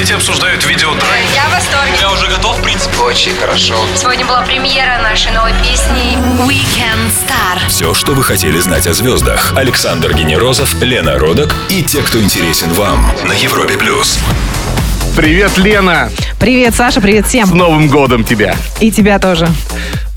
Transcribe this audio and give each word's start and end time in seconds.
Дети 0.00 0.14
обсуждают 0.14 0.64
видеотрек. 0.64 1.04
Я 1.34 1.46
в 1.50 1.52
восторге. 1.52 1.92
Я 2.00 2.10
уже 2.10 2.26
готов, 2.26 2.58
в 2.58 2.62
принципе. 2.62 2.96
Очень 3.00 3.34
хорошо. 3.36 3.74
Сегодня 3.94 4.24
была 4.24 4.40
премьера 4.40 4.98
нашей 5.02 5.30
новой 5.30 5.52
песни 5.62 6.16
Weekend 6.48 7.10
Star. 7.10 7.68
Все, 7.68 7.92
что 7.92 8.14
вы 8.14 8.24
хотели 8.24 8.58
знать 8.60 8.86
о 8.86 8.94
звездах. 8.94 9.52
Александр 9.54 10.14
Генерозов, 10.14 10.72
Лена 10.80 11.18
Родок 11.18 11.54
и 11.68 11.82
те, 11.82 12.00
кто 12.00 12.18
интересен 12.18 12.72
вам 12.72 13.12
на 13.24 13.34
Европе 13.34 13.76
плюс. 13.76 14.18
Привет, 15.14 15.58
Лена! 15.58 16.08
Привет, 16.38 16.74
Саша, 16.74 17.02
привет 17.02 17.26
С 17.26 17.28
всем. 17.28 17.50
Новым 17.54 17.88
годом 17.88 18.24
тебя! 18.24 18.56
И 18.80 18.90
тебя 18.90 19.18
тоже. 19.18 19.48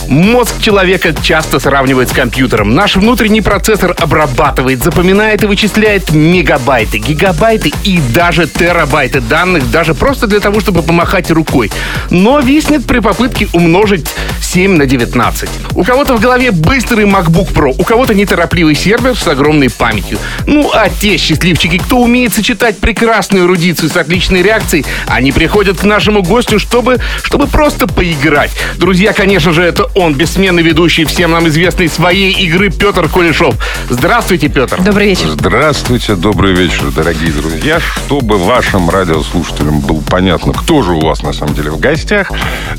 Мозг 0.08 0.62
человека 0.62 1.14
часто 1.22 1.60
сравнивают 1.60 2.10
с 2.10 2.12
компьютером. 2.12 2.76
Наш 2.76 2.96
внутренний 2.96 3.42
процессор 3.42 3.96
обрабатывает, 3.98 4.84
запоминает 4.84 5.44
и 5.44 5.46
вычисляет 5.46 6.12
мегабайты, 6.12 6.98
гигабайты 6.98 7.72
и 7.84 8.00
даже 8.14 8.48
терабайты 8.48 9.22
данных, 9.22 9.70
даже 9.72 9.94
просто 9.94 10.28
для 10.28 10.40
того, 10.40 10.60
чтобы 10.60 10.84
помахать 10.84 11.32
рукой. 11.32 11.72
Но 12.10 12.40
виснет 12.40 12.86
при 12.86 13.00
попытке 13.00 13.48
умножить 13.54 14.08
7 14.42 14.76
на 14.76 14.86
19. 14.86 15.50
У 15.76 15.84
кого-то 15.84 16.16
в 16.16 16.22
голове 16.22 16.52
быстрый 16.52 17.06
MacBook 17.06 17.54
Pro, 17.54 17.74
у 17.78 17.84
кого-то 17.84 18.14
неторопливый 18.14 18.76
сервер 18.76 19.18
с 19.18 19.28
огромной 19.28 19.70
памятью. 19.70 20.20
Ну, 20.46 20.70
а 20.74 20.90
те 20.90 21.18
счастливчики, 21.18 21.78
кто 21.78 22.00
умеет 22.00 22.34
сочетать 22.34 22.78
прекрасную 22.78 23.46
эрудицию 23.46 23.90
с 23.90 23.98
отличной 23.98 24.44
реакцией, 24.44 24.86
они 25.08 25.32
приходят 25.32 25.80
к 25.80 25.84
нашему 25.84 26.22
гостю, 26.22 26.60
чтобы, 26.60 27.00
чтобы 27.24 27.48
просто 27.48 27.88
поиграть. 27.88 28.52
Друзья, 28.78 29.14
конечно 29.14 29.54
же, 29.54 29.64
это 29.64 29.86
он, 29.96 30.16
бессменный 30.16 30.64
ведущий 30.64 31.06
всем 31.06 31.32
нам 31.32 31.48
известной 31.48 31.88
своей 31.88 32.32
игры 32.32 32.70
Петр 32.70 33.08
Кулешов. 33.08 33.56
Здравствуйте, 33.90 34.50
Петр. 34.50 34.82
Добрый 34.82 35.08
вечер. 35.08 35.28
Здравствуйте, 35.28 36.16
добрый 36.16 36.54
вечер, 36.54 36.92
дорогие 36.96 37.32
друзья. 37.32 37.80
Чтобы 37.80 38.38
вашим 38.38 38.90
радиослушателям 38.90 39.80
было 39.82 40.02
понятно, 40.02 40.54
кто 40.54 40.82
же 40.82 40.94
у 40.94 41.02
вас 41.02 41.22
на 41.24 41.34
самом 41.34 41.54
деле 41.54 41.72
в 41.72 41.80
гостях. 41.80 42.32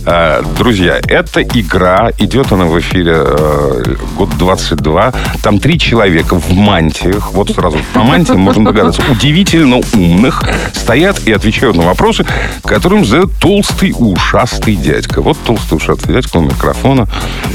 э, 0.07 0.43
Друзья, 0.59 0.99
эта 1.07 1.43
игра, 1.43 2.11
идет 2.19 2.53
она 2.53 2.65
в 2.67 2.79
эфире 2.81 3.15
э, 3.17 3.95
год 4.17 4.31
22. 4.37 5.13
Там 5.43 5.59
три 5.59 5.79
человека 5.79 6.39
в 6.39 6.53
мантиях, 6.53 7.33
вот 7.33 7.51
сразу 7.51 7.79
по 7.93 8.03
мантии 8.03 8.33
можно 8.33 8.65
догадаться, 8.65 9.03
удивительно 9.11 9.81
умных, 9.95 10.43
стоят 10.73 11.21
и 11.27 11.33
отвечают 11.33 11.77
на 11.77 11.83
вопросы, 11.83 12.27
которым 12.65 13.05
задает 13.05 13.31
толстый 13.41 13.95
ушастый 13.97 14.75
дядька. 14.77 15.23
Вот 15.23 15.37
толстый 15.45 15.75
ушастый 15.75 16.15
дядька 16.15 16.39
у 16.39 16.43
микрофона 16.43 17.04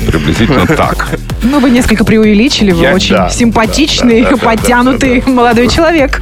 приблизительно 0.07 0.65
так. 0.77 1.19
Ну, 1.41 1.59
вы 1.59 1.69
несколько 1.69 2.03
преувеличили, 2.03 2.71
вы 2.71 2.83
Я- 2.83 2.93
очень 2.93 3.15
да, 3.15 3.29
симпатичный, 3.29 4.23
да, 4.23 4.31
да, 4.31 4.35
да, 4.35 4.45
подтянутый 4.45 5.23
молодой 5.25 5.67
человек. 5.69 6.21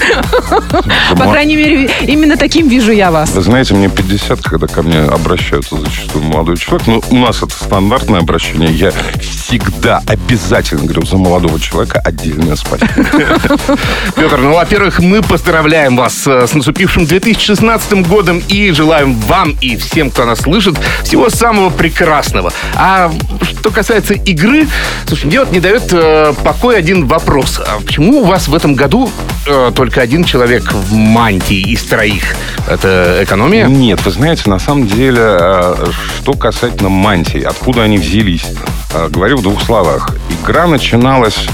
По 1.17 1.29
крайней 1.31 1.55
мере, 1.55 1.89
именно 2.03 2.37
таким 2.37 2.67
вижу 2.67 2.91
я 2.91 3.11
вас. 3.11 3.31
Вы 3.31 3.41
знаете, 3.41 3.73
мне 3.73 3.89
50, 3.89 4.41
когда 4.41 4.67
ко 4.67 4.83
мне 4.83 4.99
обращаются 4.99 5.77
зачастую 5.77 6.23
молодой 6.25 6.57
человек, 6.57 6.87
но 6.87 7.01
у 7.09 7.15
нас 7.17 7.41
это 7.41 7.53
стандартное 7.53 8.19
обращение, 8.19 8.71
я 8.71 8.91
всегда 9.21 10.01
обязательно 10.07 10.83
говорю 10.83 11.05
за 11.05 11.17
молодого 11.17 11.59
человека 11.59 12.01
отдельное 12.03 12.55
спасибо. 12.55 12.89
Петр, 14.15 14.37
ну, 14.37 14.53
во-первых, 14.53 14.99
мы 14.99 15.21
поздравляем 15.21 15.95
вас 15.95 16.27
э, 16.27 16.45
с 16.47 16.53
наступившим 16.53 17.05
2016 17.05 18.07
годом 18.07 18.41
и 18.47 18.71
желаем 18.71 19.15
вам 19.21 19.55
и 19.61 19.75
всем, 19.77 20.11
кто 20.11 20.25
нас 20.25 20.41
слышит, 20.41 20.75
всего 21.03 21.29
самого 21.29 21.69
прекрасного. 21.69 22.51
А 22.75 23.11
что 23.43 23.71
касается 23.71 24.13
игры, 24.13 24.67
слушай, 25.05 25.25
мне 25.25 25.39
вот 25.39 25.51
не 25.51 25.59
дает 25.59 25.91
э, 25.91 26.33
покоя 26.43 26.77
один 26.77 27.07
вопрос. 27.07 27.59
А 27.59 27.79
почему 27.79 28.21
у 28.21 28.25
вас 28.25 28.47
в 28.47 28.55
этом 28.55 28.75
году 28.75 29.09
э, 29.45 29.71
только 29.75 30.01
один 30.01 30.23
человек 30.23 30.71
в 30.71 30.93
мантии 30.93 31.71
из 31.71 31.83
троих? 31.83 32.23
Это 32.67 33.19
экономия? 33.21 33.67
Нет, 33.67 34.03
вы 34.05 34.11
знаете, 34.11 34.49
на 34.49 34.59
самом 34.59 34.87
деле, 34.87 35.21
э, 35.21 35.85
что 36.19 36.33
касательно 36.33 36.89
мантий, 36.89 37.41
откуда 37.41 37.83
они 37.83 37.97
взялись, 37.97 38.45
э, 38.93 39.07
говорю 39.09 39.37
в 39.37 39.41
двух 39.41 39.61
словах. 39.61 40.11
Игра 40.43 40.67
начиналась 40.67 41.47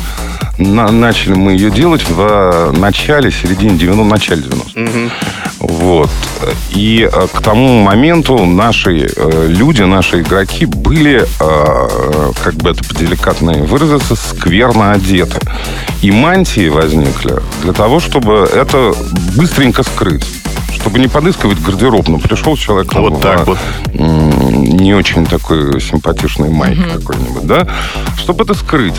на- 0.57 0.91
начали 0.91 1.33
мы 1.33 1.53
ее 1.53 1.71
делать 1.71 2.07
в 2.07 2.71
начале, 2.77 3.31
середине 3.31 3.77
90 3.77 4.03
начале 4.03 4.41
90 4.43 4.79
Вот. 5.59 6.09
И 6.71 7.09
э, 7.11 7.27
к 7.33 7.41
тому 7.41 7.81
моменту 7.81 8.45
наши 8.45 9.07
э, 9.15 9.47
люди, 9.49 9.81
наши 9.83 10.21
игроки 10.21 10.65
были, 10.65 11.25
э, 11.39 12.31
как 12.43 12.53
бы 12.55 12.69
это 12.71 12.83
деликатно 12.95 13.53
выразиться, 13.53 14.15
скверно 14.15 14.91
одеты. 14.91 15.39
И 16.01 16.11
мантии 16.11 16.67
возникли 16.69 17.35
для 17.63 17.73
того, 17.73 17.99
чтобы 17.99 18.47
это 18.53 18.93
быстренько 19.35 19.83
скрыть. 19.83 20.25
Чтобы 20.93 21.05
не 21.05 21.09
подыскивать 21.09 21.59
гардеробно. 21.59 22.19
Пришел 22.19 22.55
человек 22.55 22.93
Вот 22.93 23.13
в, 23.13 23.19
так 23.19 23.47
вот. 23.47 23.57
м, 23.95 24.61
не 24.77 24.93
очень 24.93 25.25
такой 25.25 25.81
симпатичный 25.81 26.49
майк 26.51 26.77
какой-нибудь, 26.87 27.47
да? 27.47 27.67
Чтобы 28.15 28.43
это 28.43 28.53
скрыть. 28.53 28.93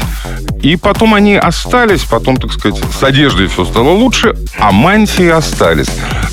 И 0.60 0.74
потом 0.74 1.14
они 1.14 1.36
остались, 1.36 2.02
потом, 2.02 2.36
так 2.36 2.52
сказать, 2.52 2.82
с 2.92 3.00
одеждой 3.04 3.46
все 3.46 3.64
стало 3.64 3.90
лучше, 3.90 4.34
а 4.58 4.72
мантии 4.72 5.28
остались. 5.28 5.86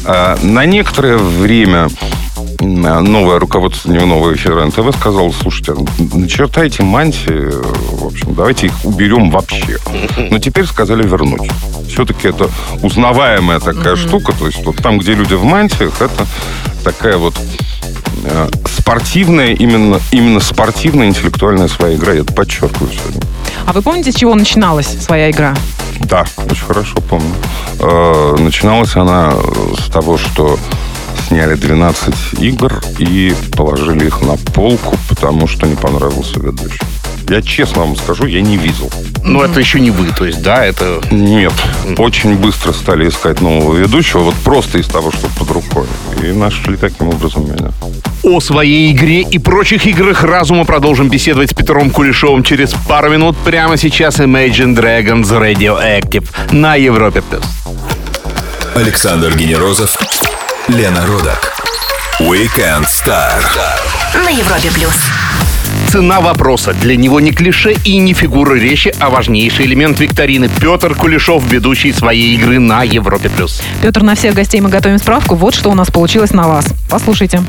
А, 0.03 0.35
На 0.41 0.65
некоторое 0.65 1.17
время 1.17 1.89
новое 2.61 3.39
руководство 3.39 3.91
дневного 3.91 4.33
эфира 4.33 4.65
НТВ 4.65 4.95
сказало, 4.97 5.31
слушайте, 5.31 5.73
начертайте 6.13 6.83
мантии, 6.83 7.51
в 7.51 8.05
общем, 8.05 8.33
давайте 8.35 8.67
их 8.67 8.73
уберем 8.83 9.31
вообще. 9.31 9.77
Но 10.29 10.39
теперь 10.39 10.65
сказали 10.65 11.03
вернуть. 11.03 11.49
Все-таки 11.89 12.27
это 12.27 12.49
узнаваемая 12.81 13.59
такая 13.59 13.95
штука, 13.95 14.33
то 14.33 14.45
есть 14.45 14.63
вот 14.65 14.77
там, 14.77 14.99
где 14.99 15.13
люди 15.13 15.33
в 15.33 15.43
мантиях, 15.43 16.01
это 16.01 16.25
такая 16.83 17.17
вот 17.17 17.33
э, 18.23 18.49
спортивная, 18.77 19.53
именно, 19.53 19.99
именно 20.11 20.39
спортивная 20.39 21.07
интеллектуальная 21.07 21.67
своя 21.67 21.95
игра. 21.95 22.13
Я 22.13 22.21
это 22.21 22.33
подчеркиваю 22.33 22.91
сегодня. 22.91 23.21
А 23.65 23.73
вы 23.73 23.81
помните, 23.81 24.11
с 24.11 24.15
чего 24.15 24.35
начиналась 24.35 24.87
своя 24.87 25.31
игра? 25.31 25.55
Да, 25.99 26.25
очень 26.49 26.65
хорошо 26.65 26.95
помню. 27.09 27.33
Э, 27.79 28.35
Начиналась 28.39 28.95
она 28.95 29.33
с 29.77 29.89
того, 29.91 30.17
что 30.17 30.57
сняли 31.31 31.55
12 31.55 32.13
игр 32.41 32.81
и 32.99 33.33
положили 33.55 34.07
их 34.07 34.21
на 34.21 34.35
полку, 34.35 34.97
потому 35.07 35.47
что 35.47 35.65
не 35.65 35.77
понравился 35.77 36.41
ведущий. 36.41 36.81
Я 37.29 37.41
честно 37.41 37.83
вам 37.83 37.95
скажу, 37.95 38.25
я 38.25 38.41
не 38.41 38.57
видел. 38.57 38.91
Ну, 39.23 39.41
это 39.41 39.61
еще 39.61 39.79
не 39.79 39.91
вы, 39.91 40.07
то 40.07 40.25
есть, 40.25 40.41
да, 40.41 40.65
это... 40.65 40.99
Нет. 41.09 41.53
Очень 41.97 42.35
быстро 42.35 42.73
стали 42.73 43.07
искать 43.07 43.39
нового 43.39 43.77
ведущего, 43.77 44.23
вот 44.23 44.35
просто 44.43 44.79
из 44.79 44.87
того, 44.87 45.09
что 45.09 45.29
под 45.39 45.49
рукой. 45.51 45.87
И 46.21 46.33
нашли 46.33 46.75
таким 46.75 47.07
образом 47.07 47.45
меня. 47.45 47.71
О 48.23 48.41
своей 48.41 48.91
игре 48.91 49.21
и 49.21 49.39
прочих 49.39 49.85
играх 49.85 50.25
разума 50.25 50.65
продолжим 50.65 51.07
беседовать 51.07 51.51
с 51.51 51.53
Петром 51.53 51.91
Кулешовым 51.91 52.43
через 52.43 52.73
пару 52.89 53.09
минут. 53.09 53.37
Прямо 53.45 53.77
сейчас 53.77 54.19
Imagine 54.19 54.75
Dragons 54.75 55.29
Radioactive 55.29 56.25
на 56.51 56.75
Европе+. 56.75 57.21
плюс. 57.21 57.43
Александр 58.75 59.33
Генерозов, 59.37 59.97
Лена 60.71 61.05
Родок. 61.05 61.53
Weekend 62.21 62.85
Star. 62.85 63.43
На 64.13 64.29
Европе 64.29 64.71
плюс. 64.73 64.93
Цена 65.91 66.21
вопроса. 66.21 66.73
Для 66.73 66.95
него 66.95 67.19
не 67.19 67.33
клише 67.33 67.73
и 67.83 67.97
не 67.97 68.13
фигура 68.13 68.55
речи, 68.55 68.93
а 68.99 69.09
важнейший 69.09 69.65
элемент 69.65 69.99
викторины. 69.99 70.49
Петр 70.61 70.95
Кулешов, 70.95 71.43
ведущий 71.43 71.91
своей 71.91 72.35
игры 72.35 72.59
на 72.59 72.83
Европе+. 72.83 73.29
плюс. 73.29 73.61
Петр, 73.81 74.01
на 74.01 74.15
всех 74.15 74.33
гостей 74.33 74.61
мы 74.61 74.69
готовим 74.69 74.97
справку. 74.97 75.35
Вот 75.35 75.55
что 75.55 75.69
у 75.69 75.75
нас 75.75 75.91
получилось 75.91 76.31
на 76.31 76.47
вас. 76.47 76.67
Послушайте. 76.89 77.43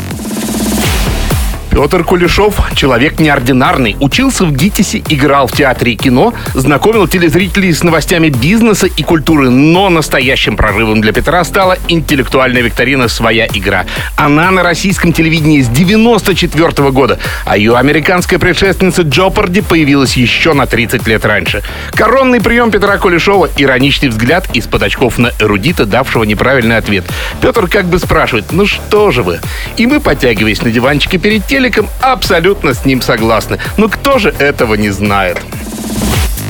Петр 1.72 2.04
Кулешов– 2.04 2.60
человек 2.76 3.18
неординарный. 3.18 3.96
Учился 3.98 4.44
в 4.44 4.52
ГИТИСе, 4.52 5.02
играл 5.08 5.46
в 5.46 5.52
театре 5.52 5.92
и 5.92 5.96
кино, 5.96 6.34
знакомил 6.52 7.08
телезрителей 7.08 7.72
с 7.72 7.82
новостями 7.82 8.28
бизнеса 8.28 8.88
и 8.88 9.02
культуры. 9.02 9.48
Но 9.48 9.88
настоящим 9.88 10.58
прорывом 10.58 11.00
для 11.00 11.14
Петра 11.14 11.42
стала 11.44 11.78
интеллектуальная 11.88 12.60
викторина 12.60 13.08
«Своя 13.08 13.46
игра». 13.46 13.86
Она 14.16 14.50
на 14.50 14.62
российском 14.62 15.14
телевидении 15.14 15.62
с 15.62 15.68
94 15.68 16.90
года, 16.90 17.18
а 17.46 17.56
ее 17.56 17.74
американская 17.74 18.38
предшественница 18.38 19.00
Джопарди 19.00 19.62
появилась 19.62 20.14
еще 20.14 20.52
на 20.52 20.66
30 20.66 21.06
лет 21.08 21.24
раньше. 21.24 21.62
Коронный 21.92 22.42
прием 22.42 22.70
Петра 22.70 22.98
Кулешова– 22.98 23.48
ироничный 23.56 24.10
взгляд 24.10 24.46
из-под 24.54 24.82
очков 24.82 25.16
на 25.16 25.32
эрудита, 25.38 25.86
давшего 25.86 26.24
неправильный 26.24 26.76
ответ. 26.76 27.04
Петр 27.40 27.66
как 27.66 27.86
бы 27.86 27.98
спрашивает, 27.98 28.52
ну 28.52 28.66
что 28.66 29.10
же 29.10 29.22
вы? 29.22 29.40
И 29.78 29.86
мы, 29.86 30.00
подтягиваясь 30.00 30.60
на 30.60 30.70
диванчике 30.70 31.16
перед 31.16 31.46
телеком, 31.62 31.88
абсолютно 32.00 32.74
с 32.74 32.84
ним 32.84 33.00
согласны. 33.00 33.58
Но 33.76 33.88
кто 33.88 34.18
же 34.18 34.30
этого 34.30 34.74
не 34.74 34.90
знает? 34.90 35.38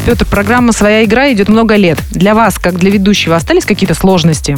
Петр, 0.05 0.27
программа 0.27 0.73
«Своя 0.73 1.05
игра» 1.05 1.33
идет 1.33 1.49
много 1.49 1.77
лет. 1.77 1.97
Для 2.11 2.35
вас, 2.35 2.59
как 2.59 2.75
для 2.75 2.91
ведущего, 2.91 3.37
остались 3.37 3.65
какие-то 3.65 3.95
сложности? 3.95 4.57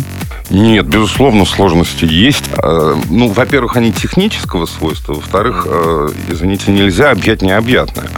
Нет, 0.49 0.87
безусловно, 0.87 1.45
сложности 1.45 2.07
есть. 2.07 2.45
Э, 2.63 2.95
Ну, 3.11 3.29
во-первых, 3.29 3.77
они 3.77 3.93
технического 3.93 4.65
свойства. 4.67 5.15
Во-вторых, 5.15 5.67
э, 5.69 6.09
извините, 6.31 6.71
нельзя 6.71 7.11
объять 7.11 7.43
необъятное. 7.43 8.09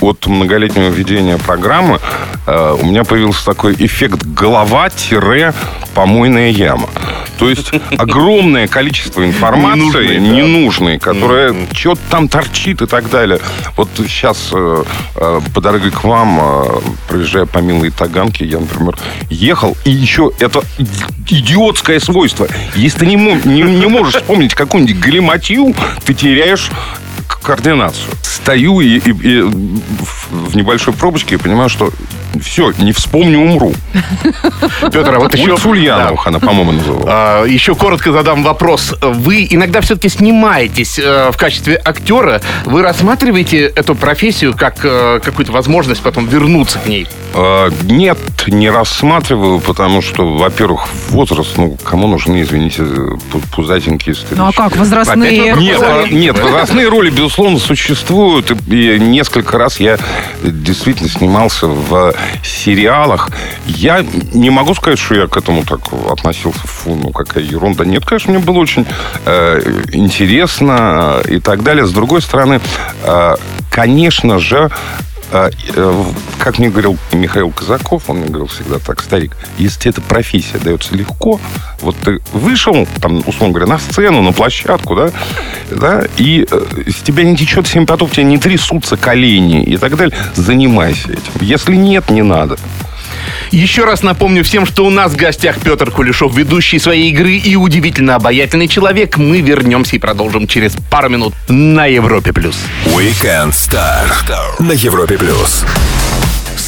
От 0.00 0.26
многолетнего 0.26 0.88
ведения 0.88 1.38
программы 1.38 1.98
э, 2.46 2.76
у 2.80 2.86
меня 2.86 3.02
появился 3.02 3.44
такой 3.44 3.74
эффект 3.78 4.24
голова-, 4.24 4.90
помойная 5.94 6.50
яма. 6.50 6.88
То 7.38 7.48
есть 7.48 7.72
огромное 7.98 8.68
количество 8.68 9.24
информации 9.24 9.78
Ненужной, 9.78 10.14
да. 10.14 10.20
ненужной, 10.20 10.98
которая 10.98 11.54
что-то 11.72 12.00
там 12.10 12.28
торчит 12.28 12.82
и 12.82 12.86
так 12.86 13.10
далее. 13.10 13.40
Вот 13.76 13.88
сейчас 13.96 14.50
э, 14.52 14.84
по 15.54 15.60
дороге 15.60 15.90
к 15.90 16.04
вам, 16.04 16.38
проезжая 17.08 17.46
по 17.46 17.58
милой 17.58 17.90
Таганке, 17.90 18.44
я, 18.44 18.58
например, 18.58 18.96
ехал, 19.30 19.76
и 19.84 19.90
еще 19.90 20.30
это 20.40 20.62
идиотское 21.28 22.00
свойство. 22.00 22.46
Если 22.74 23.00
ты 23.00 23.06
не, 23.06 23.16
не, 23.16 23.62
не 23.62 23.86
можешь 23.86 24.14
вспомнить 24.14 24.54
какую-нибудь 24.54 24.98
галиматью, 24.98 25.74
ты 26.04 26.14
теряешь 26.14 26.70
координацию. 27.42 28.04
Стою 28.22 28.80
и, 28.80 28.98
и- 28.98 29.10
и 29.10 29.40
в 29.42 30.56
небольшой 30.56 30.94
пробочке 30.94 31.34
и 31.34 31.38
понимаю, 31.38 31.68
что 31.68 31.92
все, 32.40 32.72
не 32.78 32.92
вспомню, 32.92 33.40
умру. 33.40 33.72
Петр, 34.82 35.14
а 35.14 35.18
вот 35.18 35.34
еще... 35.34 35.52
Улица 35.52 35.68
Ульяновых 35.68 36.26
она, 36.26 36.38
по-моему, 36.38 36.72
называлась. 36.72 37.04
А, 37.08 37.44
Еще 37.44 37.74
коротко 37.74 38.12
задам 38.12 38.42
вопрос. 38.42 38.94
Вы 39.00 39.46
иногда 39.50 39.80
все-таки 39.80 40.08
снимаетесь 40.08 40.98
э, 40.98 41.30
в 41.32 41.36
качестве 41.36 41.80
актера. 41.84 42.40
Вы 42.64 42.82
рассматриваете 42.82 43.66
эту 43.66 43.94
профессию 43.94 44.54
как 44.56 44.78
э, 44.84 45.20
какую-то 45.22 45.52
возможность 45.52 46.02
потом 46.02 46.26
вернуться 46.26 46.78
к 46.78 46.86
ней? 46.86 47.06
А, 47.34 47.70
Нет, 47.82 48.18
не 48.46 48.70
рассматриваю, 48.70 49.60
потому 49.60 50.02
что, 50.02 50.36
во-первых, 50.36 50.86
возраст, 51.10 51.56
ну, 51.56 51.76
кому 51.82 52.06
нужны, 52.06 52.42
извините, 52.42 52.82
пу- 52.82 53.42
пузатенькие 53.54 54.14
старички. 54.14 54.38
Ну 54.38 54.48
а 54.48 54.52
как, 54.52 54.76
возрастные? 54.76 55.52
Опять 55.52 55.62
Нет, 55.62 56.12
нет, 56.12 56.38
возрастные 56.38 56.88
роли, 56.88 57.10
безусловно, 57.10 57.58
существуют. 57.58 58.50
И 58.68 58.98
несколько 58.98 59.58
раз 59.58 59.80
я 59.80 59.98
действительно 60.42 61.08
снимался 61.08 61.66
в 61.66 62.14
сериалах. 62.42 63.30
Я 63.66 64.04
не 64.32 64.50
могу 64.50 64.74
сказать, 64.74 64.98
что 64.98 65.14
я 65.14 65.26
к 65.26 65.36
этому 65.36 65.64
так 65.64 65.80
относился. 66.10 66.60
Фу, 66.66 66.94
ну 66.94 67.10
какая 67.10 67.44
ерунда. 67.44 67.84
Нет, 67.84 68.04
конечно, 68.04 68.32
мне 68.32 68.42
было 68.42 68.58
очень 68.58 68.86
э, 69.24 69.82
интересно 69.92 71.20
э, 71.24 71.36
и 71.36 71.40
так 71.40 71.62
далее. 71.62 71.86
С 71.86 71.92
другой 71.92 72.22
стороны, 72.22 72.60
э, 73.02 73.34
конечно 73.70 74.38
же, 74.38 74.70
как 75.30 76.58
мне 76.58 76.70
говорил 76.70 76.96
Михаил 77.12 77.50
Казаков, 77.50 78.08
он 78.08 78.18
мне 78.18 78.28
говорил 78.28 78.46
всегда 78.46 78.78
так, 78.78 79.02
старик, 79.02 79.36
если 79.58 79.90
эта 79.90 80.00
профессия 80.00 80.58
дается 80.58 80.94
легко, 80.94 81.40
вот 81.80 81.96
ты 81.96 82.20
вышел, 82.32 82.86
там, 83.00 83.18
условно 83.26 83.50
говоря, 83.50 83.66
на 83.66 83.78
сцену, 83.78 84.22
на 84.22 84.32
площадку, 84.32 84.94
да, 84.96 85.10
да, 85.70 86.04
и 86.16 86.46
э, 86.50 86.90
с 86.90 87.02
тебя 87.02 87.24
не 87.24 87.36
течет 87.36 87.66
семь 87.66 87.86
потов, 87.86 88.12
тебя 88.12 88.24
не 88.24 88.38
трясутся 88.38 88.96
колени 88.96 89.62
и 89.62 89.76
так 89.76 89.96
далее, 89.96 90.16
занимайся 90.34 91.12
этим. 91.12 91.32
Если 91.40 91.74
нет, 91.74 92.10
не 92.10 92.22
надо. 92.22 92.56
Еще 93.50 93.84
раз 93.84 94.02
напомню 94.02 94.44
всем, 94.44 94.66
что 94.66 94.84
у 94.84 94.90
нас 94.90 95.12
в 95.12 95.16
гостях 95.16 95.60
Петр 95.60 95.90
Кулешов, 95.90 96.36
ведущий 96.36 96.78
своей 96.78 97.10
игры 97.10 97.36
и 97.36 97.56
удивительно 97.56 98.14
обаятельный 98.14 98.68
человек. 98.68 99.16
Мы 99.16 99.40
вернемся 99.40 99.96
и 99.96 99.98
продолжим 99.98 100.46
через 100.46 100.76
пару 100.90 101.08
минут 101.08 101.34
на 101.48 101.86
Европе+. 101.86 102.32
плюс. 102.32 102.56
Weekend 102.86 103.50
Star 103.50 104.08
на 104.58 104.72
Европе 104.72 105.18
плюс. 105.18 105.64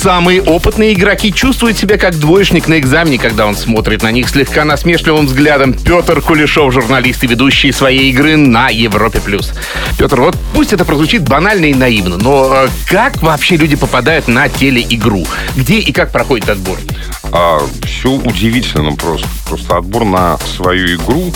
Самые 0.00 0.41
опытные 0.41 0.94
игроки 0.94 1.31
чувствуют 1.31 1.76
себя 1.76 1.99
как 1.99 2.19
двоечник 2.19 2.69
на 2.69 2.79
экзамене, 2.79 3.19
когда 3.19 3.47
он 3.47 3.55
смотрит 3.55 4.02
на 4.02 4.11
них 4.11 4.31
слегка 4.31 4.64
насмешливым 4.64 5.26
взглядом. 5.26 5.75
Петр 5.75 6.23
Кулешов, 6.23 6.73
журналист 6.73 7.23
и 7.23 7.26
ведущий 7.26 7.70
своей 7.70 8.11
игры 8.11 8.38
на 8.38 8.70
Европе+. 8.70 9.20
плюс. 9.20 9.52
Петр, 9.99 10.19
вот 10.23 10.38
пусть 10.55 10.73
это 10.73 10.87
прозвучит 10.87 11.29
банально 11.29 11.67
и 11.67 11.75
наивно, 11.75 12.17
но 12.17 12.50
э, 12.50 12.69
как 12.87 13.20
вообще 13.20 13.58
люди 13.58 13.76
попадают 13.76 14.26
на 14.26 14.49
телеигру? 14.49 15.26
Где 15.55 15.81
и 15.81 15.93
как 15.93 16.12
проходит 16.12 16.49
отбор? 16.49 16.79
А, 17.32 17.61
все 17.85 18.11
удивительно 18.11 18.93
просто. 18.93 19.29
Просто 19.47 19.76
отбор 19.76 20.06
на 20.06 20.38
свою 20.56 20.97
игру 20.97 21.31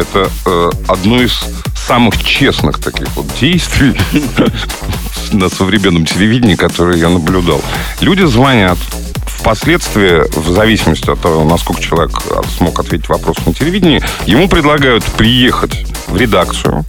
это 0.00 0.30
э, 0.46 0.70
одно 0.88 1.22
из 1.22 1.40
самых 1.74 2.22
честных 2.22 2.78
таких 2.80 3.08
вот 3.16 3.26
действий 3.40 3.96
на 5.32 5.48
современном 5.48 6.06
телевидении, 6.06 6.54
которые 6.54 7.00
я 7.00 7.08
наблюдал. 7.08 7.60
Люди 8.10 8.24
звонят. 8.24 8.76
Впоследствии, 9.24 10.22
в 10.36 10.52
зависимости 10.52 11.08
от 11.08 11.20
того, 11.20 11.44
насколько 11.44 11.80
человек 11.80 12.10
смог 12.58 12.80
ответить 12.80 13.08
вопрос 13.08 13.36
на 13.46 13.54
телевидении, 13.54 14.02
ему 14.26 14.48
предлагают 14.48 15.04
приехать 15.04 15.86
в 16.08 16.16
редакцию, 16.16 16.84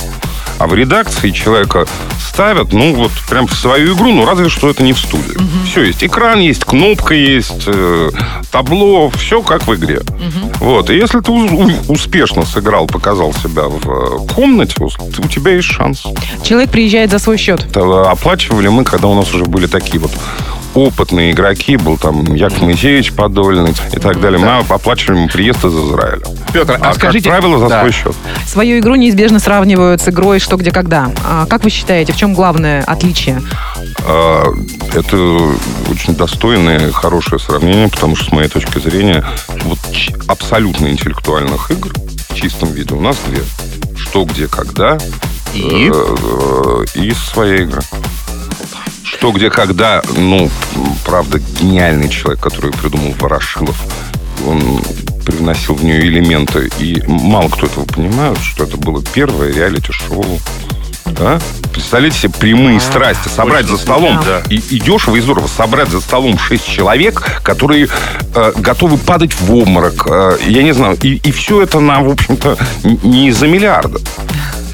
а 0.57 0.65
в 0.65 0.73
редакции 0.73 1.29
человека 1.29 1.85
ставят, 2.27 2.73
ну, 2.73 2.95
вот 2.95 3.11
прям 3.29 3.45
в 3.45 3.53
свою 3.53 3.95
игру, 3.95 4.11
ну, 4.11 4.25
разве 4.25 4.49
что 4.49 4.67
это 4.67 4.81
не 4.81 4.93
в 4.93 4.97
студии. 4.97 5.37
Все 5.63 5.83
есть. 5.83 6.03
Экран 6.03 6.39
есть, 6.39 6.65
кнопка 6.65 7.13
есть, 7.13 7.65
э, 7.67 8.09
табло, 8.51 9.11
все 9.11 9.43
как 9.43 9.67
в 9.67 9.75
игре. 9.75 10.01
Вот. 10.55 10.89
И 10.89 10.95
если 10.95 11.19
ты 11.19 11.31
успешно 11.87 12.47
сыграл, 12.47 12.87
показал 12.87 13.31
себя 13.31 13.65
в 13.67 13.77
э, 13.77 14.33
комнате, 14.33 14.75
у 14.79 15.27
тебя 15.27 15.51
есть 15.51 15.67
шанс. 15.67 16.03
Человек 16.41 16.71
приезжает 16.71 17.11
за 17.11 17.19
свой 17.19 17.37
счет. 17.37 17.77
Оплачивали 17.77 18.69
мы, 18.69 18.85
когда 18.85 19.07
у 19.07 19.13
нас 19.13 19.31
уже 19.35 19.45
были 19.45 19.67
такие 19.67 19.99
вот 19.99 20.11
опытные 20.73 21.31
игроки, 21.31 21.77
был 21.77 21.97
там 21.97 22.33
Яков 22.33 22.61
Моисеевич 22.61 23.11
Подольный 23.13 23.73
и 23.93 23.99
так 23.99 24.19
далее. 24.21 24.39
Мы 24.39 24.57
оплачивали 24.73 25.17
ему 25.17 25.27
приезд 25.27 25.63
из 25.65 25.73
Израиля. 25.73 26.21
Петр, 26.53 26.77
а, 26.81 26.89
А, 26.89 26.93
скажите... 26.93 27.29
как 27.29 27.39
правило, 27.39 27.59
за 27.59 27.69
Да. 27.69 27.79
свой 27.81 27.91
счет. 27.91 28.15
Свою 28.47 28.79
игру 28.79 28.95
неизбежно 28.95 29.39
сравнивают 29.39 30.01
с 30.01 30.07
игрой 30.09 30.39
«Что, 30.39 30.57
где, 30.57 30.71
когда». 30.71 31.11
А 31.25 31.45
как 31.45 31.63
вы 31.63 31.69
считаете, 31.69 32.13
в 32.13 32.17
чем 32.17 32.33
главное 32.33 32.83
отличие? 32.85 33.41
А, 34.05 34.45
Это 34.93 35.17
очень 35.89 36.15
достойное, 36.15 36.91
хорошее 36.91 37.39
сравнение, 37.39 37.87
потому 37.87 38.15
что, 38.17 38.25
с 38.25 38.31
моей 38.33 38.49
точки 38.49 38.77
зрения, 38.79 39.23
вот 39.63 39.79
абсолютно 40.27 40.87
интеллектуальных 40.87 41.71
игр 41.71 41.91
в 42.29 42.35
чистом 42.35 42.71
виде 42.73 42.93
у 42.93 42.99
нас 42.99 43.15
две. 43.27 43.41
Что, 43.97 44.25
где, 44.25 44.47
когда 44.47 44.97
И? 45.53 45.89
э, 45.93 46.85
и 46.95 47.11
своя 47.11 47.63
игра. 47.63 47.81
Что, 49.21 49.31
где, 49.31 49.51
когда, 49.51 50.01
ну, 50.15 50.49
правда, 51.05 51.37
гениальный 51.37 52.09
человек, 52.09 52.39
который 52.39 52.71
придумал 52.71 53.13
Ворошилов, 53.19 53.79
он 54.47 54.81
привносил 55.23 55.75
в 55.75 55.83
нее 55.83 55.99
элементы, 55.99 56.71
и 56.79 57.03
мало 57.05 57.47
кто 57.49 57.67
этого 57.67 57.85
понимает, 57.85 58.39
что 58.39 58.63
это 58.63 58.77
было 58.77 59.03
первое 59.13 59.53
реалити-шоу. 59.53 60.25
Да? 61.05 61.39
Представляете 61.71 62.17
себе 62.17 62.31
прямые 62.39 62.79
страсти. 62.79 63.27
Собрать 63.27 63.67
за 63.67 63.77
столом 63.77 64.19
да. 64.25 64.41
и, 64.49 64.55
и 64.55 64.79
дешево, 64.79 65.15
и 65.17 65.21
здорово. 65.21 65.45
Собрать 65.45 65.89
за 65.89 66.01
столом 66.01 66.39
шесть 66.39 66.65
человек, 66.65 67.41
которые 67.43 67.89
э, 68.33 68.53
готовы 68.55 68.97
падать 68.97 69.39
в 69.39 69.53
обморок. 69.53 70.07
э, 70.07 70.37
я 70.47 70.63
не 70.63 70.71
знаю. 70.71 70.97
И, 71.03 71.17
и 71.17 71.31
все 71.31 71.61
это 71.61 71.79
на, 71.79 72.01
в 72.01 72.09
общем-то, 72.09 72.57
не 73.03 73.27
из-за 73.27 73.45
миллиарда. 73.45 73.99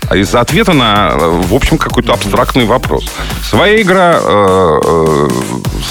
А 0.09 0.15
из-за 0.15 0.39
ответа 0.39 0.73
на, 0.73 1.09
э, 1.11 1.41
в 1.47 1.53
общем, 1.53 1.77
какой-то 1.77 2.13
абстрактный 2.13 2.65
вопрос. 2.65 3.05
Своя 3.49 3.81
игра 3.81 4.17
э, 4.21 4.79
э, 4.85 5.27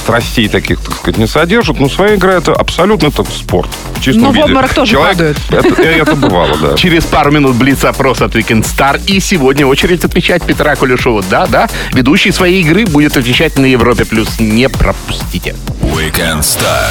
страстей 0.02 0.48
таких, 0.48 0.80
так 0.80 0.94
сказать, 0.96 1.18
не 1.18 1.26
содержит, 1.26 1.78
но 1.78 1.88
своя 1.88 2.14
игра 2.14 2.32
это 2.34 2.54
абсолютно 2.54 3.08
это 3.08 3.24
спорт. 3.24 3.68
В 3.96 4.00
чистом 4.02 4.22
Но 4.22 4.30
в 4.30 4.34
виде. 4.34 4.44
обморок 4.44 4.72
тоже 4.72 4.92
Человек- 4.92 5.36
Это, 5.50 5.82
это 5.82 6.16
бывало, 6.16 6.56
да. 6.56 6.74
Через 6.78 7.04
пару 7.04 7.30
минут 7.30 7.56
блиц-опрос 7.56 8.22
от 8.22 8.34
Weekend 8.34 8.64
Star. 8.64 9.00
И 9.06 9.20
сегодня 9.20 9.66
очередь 9.66 10.04
отвечать 10.04 10.42
Петра 10.42 10.76
Кулешова. 10.76 11.22
Да-да, 11.28 11.68
ведущий 11.92 12.32
своей 12.32 12.62
игры 12.62 12.86
будет 12.86 13.16
отвечать 13.18 13.58
на 13.58 13.66
Европе+. 13.66 14.06
плюс. 14.06 14.28
Не 14.38 14.68
пропустите. 14.70 15.54
Weekend 15.82 16.40
Star. 16.40 16.88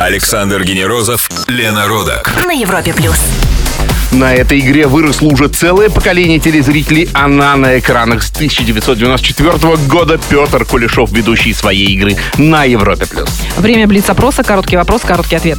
Александр 0.00 0.62
Генерозов, 0.62 1.28
Лена 1.48 1.88
Родак. 1.88 2.32
На 2.46 2.52
Европе 2.52 2.94
плюс. 2.94 3.16
На 4.12 4.34
этой 4.34 4.58
игре 4.60 4.86
выросло 4.86 5.26
уже 5.26 5.48
целое 5.48 5.90
поколение 5.90 6.38
телезрителей. 6.38 7.10
Она 7.12 7.56
на 7.56 7.78
экранах 7.78 8.22
с 8.22 8.30
1994 8.30 9.76
года. 9.86 10.18
Петр 10.30 10.64
Кулешов, 10.64 11.12
ведущий 11.12 11.52
своей 11.52 11.88
игры 11.88 12.16
на 12.38 12.64
Европе+. 12.64 13.06
плюс. 13.06 13.28
Время 13.58 13.86
блиц-опроса, 13.86 14.42
короткий 14.42 14.76
вопрос, 14.76 15.02
короткий 15.02 15.36
ответ. 15.36 15.58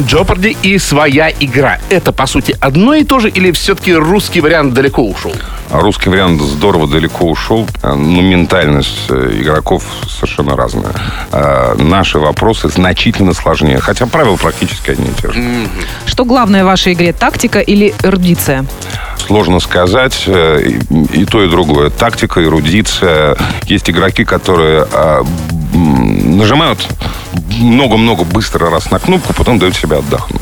Джопарди 0.00 0.56
и 0.62 0.78
своя 0.78 1.30
игра. 1.30 1.80
Это, 1.90 2.12
по 2.12 2.26
сути, 2.26 2.56
одно 2.60 2.94
и 2.94 3.04
то 3.04 3.18
же 3.18 3.28
или 3.28 3.50
все-таки 3.50 3.92
русский 3.92 4.40
вариант 4.40 4.72
далеко 4.72 5.02
ушел? 5.02 5.34
Русский 5.70 6.08
вариант 6.08 6.40
здорово 6.40 6.86
далеко 6.88 7.26
ушел, 7.26 7.66
э, 7.82 7.94
но 7.94 8.22
ментальность 8.22 9.06
э, 9.10 9.38
игроков 9.40 9.84
совершенно 10.08 10.56
разная. 10.56 10.92
А 11.30 11.74
Наши 11.76 12.18
вопросы 12.18 12.68
значительно 12.68 13.34
сложнее, 13.34 13.78
хотя 13.78 14.06
правила 14.06 14.36
практически 14.36 14.90
одни 14.90 15.08
и 15.08 15.20
те 15.20 15.30
же. 15.30 15.68
Что 16.06 16.24
главное 16.24 16.64
в 16.64 16.66
вашей 16.66 16.94
игре, 16.94 17.12
тактика 17.12 17.60
или 17.60 17.94
эрудиция? 18.02 18.64
Сложно 19.18 19.60
сказать, 19.60 20.24
э, 20.26 20.70
и 21.12 21.24
то, 21.26 21.44
и 21.44 21.48
другое. 21.48 21.90
Тактика, 21.90 22.42
эрудиция. 22.42 23.36
Есть 23.64 23.90
игроки, 23.90 24.24
которые 24.24 24.86
нажимают 25.72 26.78
много-много 27.58 28.24
быстро 28.24 28.70
раз 28.70 28.90
на 28.90 28.98
кнопку, 28.98 29.34
потом 29.34 29.58
дают 29.58 29.76
себе 29.76 29.98
отдохнуть. 29.98 30.40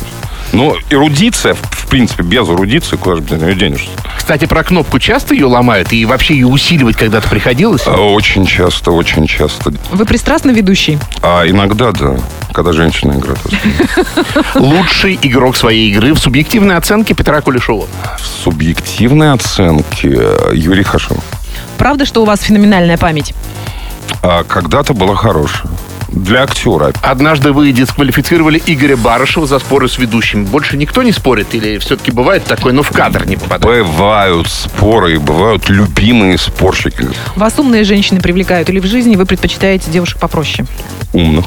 Но 0.53 0.77
эрудиция, 0.91 1.55
в 1.55 1.76
в 1.87 1.89
принципе, 1.89 2.25
без 2.25 2.49
эрудиции, 2.49 2.97
куда 2.97 3.17
же 3.17 3.23
без 3.23 3.41
нее 3.41 3.55
денешься? 3.55 3.89
Кстати, 4.17 4.45
про 4.47 4.65
кнопку 4.65 4.99
часто 4.99 5.35
ее 5.35 5.47
ломают 5.47 5.93
и 5.93 6.05
вообще 6.05 6.35
ее 6.35 6.49
усиливать 6.49 6.97
когда-то 6.97 7.29
приходилось? 7.29 7.83
А, 7.87 7.93
Очень 7.93 8.45
часто, 8.45 8.91
очень 8.91 9.29
часто. 9.29 9.73
Вы 9.93 10.05
пристрастный 10.05 10.53
ведущий? 10.53 10.99
А 11.23 11.47
иногда, 11.47 11.93
да, 11.93 12.17
когда 12.53 12.73
женщина 12.73 13.13
играет. 13.13 13.39
Лучший 14.57 15.17
игрок 15.23 15.57
своей 15.57 15.89
игры 15.93 16.13
в 16.13 16.19
субъективной 16.19 16.77
оценке 16.77 17.15
Петра 17.15 17.41
Кулешова. 17.41 17.87
В 18.19 18.27
субъективной 18.43 19.33
оценке 19.33 20.13
э, 20.13 20.51
Юрий 20.55 20.83
Хашим. 20.83 21.19
Правда, 21.79 22.05
что 22.05 22.23
у 22.23 22.25
вас 22.25 22.43
феноменальная 22.43 22.99
память? 22.99 23.33
А 24.23 24.43
когда-то 24.43 24.93
была 24.93 25.15
хорошая. 25.15 25.71
Для 26.09 26.45
актера. 26.45 26.93
Однажды 27.03 27.53
вы 27.53 27.73
дисквалифицировали 27.73 28.63
Игоря 28.67 28.97
Барышева 28.97 29.47
за 29.47 29.59
споры 29.59 29.89
с 29.89 29.99
ведущим. 29.99 30.45
Больше 30.45 30.77
никто 30.77 31.03
не 31.03 31.13
спорит? 31.13 31.55
Или 31.55 31.79
все-таки 31.79 32.11
бывает 32.11 32.45
такое, 32.45 32.73
но 32.73 32.83
в 32.83 32.91
кадр 32.91 33.27
не 33.27 33.37
попадает? 33.37 33.85
Бывают 33.87 34.49
споры, 34.49 35.15
и 35.15 35.19
бывают 35.19 35.69
любимые 35.69 36.39
спорщики. 36.39 37.09
Вас 37.35 37.59
умные 37.59 37.85
женщины 37.85 38.21
привлекают 38.21 38.69
или 38.71 38.79
в 38.81 38.87
жизни 38.87 39.17
вы 39.17 39.27
предпочитаете 39.27 39.91
девушек 39.91 40.19
попроще? 40.19 40.67
Умных. 41.13 41.47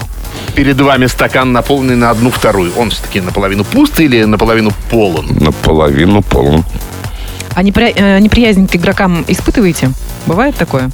Перед 0.55 0.79
вами 0.81 1.05
стакан 1.07 1.51
наполненный 1.51 1.95
на 1.95 2.09
одну 2.09 2.29
вторую. 2.29 2.71
Он 2.77 2.89
все-таки 2.89 3.21
наполовину 3.21 3.63
пуст 3.63 3.99
или 3.99 4.23
наполовину 4.23 4.71
полон? 4.91 5.27
Наполовину 5.39 6.21
полон. 6.21 6.63
А 7.55 7.63
непри- 7.63 7.93
э, 7.95 8.19
неприязнь 8.19 8.67
к 8.67 8.75
игрокам 8.75 9.23
испытываете? 9.27 9.91
Бывает 10.25 10.55
такое? 10.55 10.91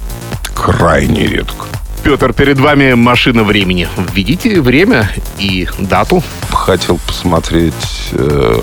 Крайне 0.54 1.26
редко. 1.26 1.66
Петр, 2.06 2.32
перед 2.32 2.60
вами 2.60 2.94
машина 2.94 3.42
времени. 3.42 3.88
Введите 3.96 4.60
время 4.60 5.10
и 5.40 5.66
дату. 5.76 6.22
Хотел 6.52 7.00
посмотреть 7.04 7.74
э, 8.12 8.60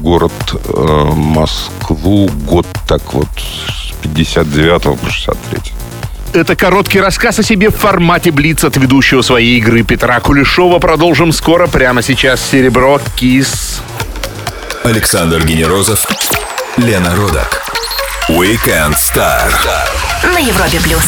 город 0.00 0.32
э, 0.52 1.10
Москву 1.14 2.28
год 2.46 2.66
так 2.86 3.14
вот 3.14 3.28
с 3.38 3.92
59 4.02 4.82
по 4.82 5.10
63. 5.10 5.72
Это 6.34 6.54
короткий 6.54 7.00
рассказ 7.00 7.38
о 7.38 7.42
себе 7.42 7.70
в 7.70 7.76
формате 7.76 8.30
Блиц 8.30 8.62
от 8.62 8.76
ведущего 8.76 9.22
своей 9.22 9.56
игры 9.56 9.82
Петра 9.82 10.20
Кулешова. 10.20 10.78
Продолжим 10.78 11.32
скоро. 11.32 11.68
Прямо 11.68 12.02
сейчас 12.02 12.46
Серебро, 12.46 13.00
Кис. 13.16 13.80
Александр 14.84 15.42
Генерозов, 15.46 16.06
Лена 16.76 17.16
Родак. 17.16 17.62
Weekend 18.28 18.96
Star. 18.96 19.50
На 20.30 20.38
Европе 20.40 20.78
плюс. 20.84 21.06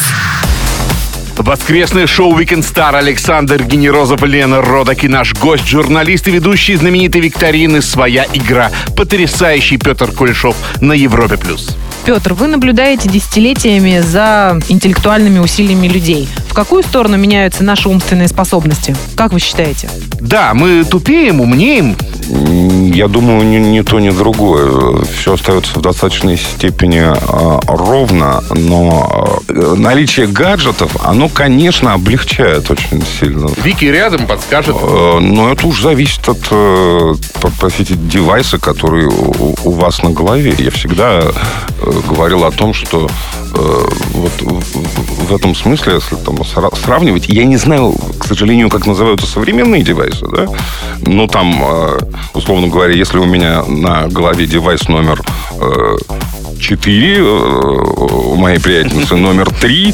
Воскресное 1.39 2.05
шоу 2.05 2.37
Weekend 2.37 2.69
Star 2.69 2.97
Александр 2.97 3.63
Генерозов, 3.63 4.21
Лена 4.23 4.61
Родок 4.61 5.05
и 5.05 5.07
наш 5.07 5.33
гость, 5.35 5.65
журналист 5.69 6.27
и 6.27 6.31
ведущий 6.31 6.75
знаменитой 6.75 7.21
викторины 7.21 7.81
«Своя 7.81 8.25
игра». 8.33 8.71
Потрясающий 8.97 9.77
Петр 9.77 10.11
Кулешов 10.11 10.57
на 10.81 10.91
Европе+. 10.91 11.37
плюс. 11.37 11.77
Петр, 12.05 12.33
вы 12.33 12.47
наблюдаете 12.47 13.07
десятилетиями 13.07 13.99
за 13.99 14.59
интеллектуальными 14.67 15.39
усилиями 15.39 15.87
людей. 15.87 16.27
В 16.49 16.53
какую 16.53 16.83
сторону 16.83 17.15
меняются 17.15 17.63
наши 17.63 17.87
умственные 17.87 18.27
способности? 18.27 18.95
Как 19.15 19.31
вы 19.31 19.39
считаете? 19.39 19.87
Да, 20.19 20.53
мы 20.55 20.83
тупеем, 20.83 21.39
умнеем. 21.41 21.95
Я 22.93 23.07
думаю, 23.07 23.43
ни, 23.43 23.57
ни 23.57 23.81
то, 23.81 23.99
ни 23.99 24.09
другое. 24.09 25.03
Все 25.19 25.33
остается 25.33 25.77
в 25.77 25.81
достаточной 25.81 26.37
степени 26.37 27.01
э, 27.01 27.59
ровно, 27.67 28.43
но 28.51 29.39
э, 29.47 29.75
наличие 29.77 30.27
гаджетов, 30.27 30.95
оно, 31.03 31.29
конечно, 31.29 31.93
облегчает 31.93 32.69
очень 32.69 33.03
сильно. 33.19 33.47
Вики 33.63 33.85
рядом 33.85 34.27
подскажет. 34.27 34.75
Э, 34.79 35.19
Но 35.21 35.51
это 35.51 35.65
уж 35.67 35.81
зависит 35.81 36.27
от, 36.27 36.39
э, 36.51 37.13
простите, 37.59 37.93
девайса, 37.95 38.57
который 38.57 39.05
у, 39.05 39.55
у 39.63 39.71
вас 39.71 40.01
на 40.03 40.09
голове. 40.09 40.53
Я 40.57 40.71
всегда 40.71 41.21
э, 41.21 41.31
говорил 42.09 42.43
о 42.43 42.51
том, 42.51 42.73
что 42.73 43.07
вот 43.53 44.31
в, 44.41 45.35
этом 45.35 45.55
смысле, 45.55 45.95
если 45.95 46.15
там 46.15 46.35
сра- 46.37 46.75
сравнивать, 46.75 47.27
я 47.27 47.45
не 47.45 47.57
знаю, 47.57 47.93
к 48.19 48.25
сожалению, 48.25 48.69
как 48.69 48.85
называются 48.85 49.27
современные 49.27 49.83
девайсы, 49.83 50.25
да, 50.27 50.47
но 51.01 51.27
там, 51.27 51.55
э, 51.61 51.97
условно 52.33 52.67
говоря, 52.67 52.93
если 52.93 53.17
у 53.17 53.25
меня 53.25 53.63
на 53.65 54.07
голове 54.07 54.45
девайс 54.45 54.87
номер 54.87 55.21
э, 55.59 55.97
4, 56.59 57.21
у 57.23 58.35
моей 58.35 58.59
приятельницы 58.59 59.15
номер 59.15 59.49
3, 59.49 59.93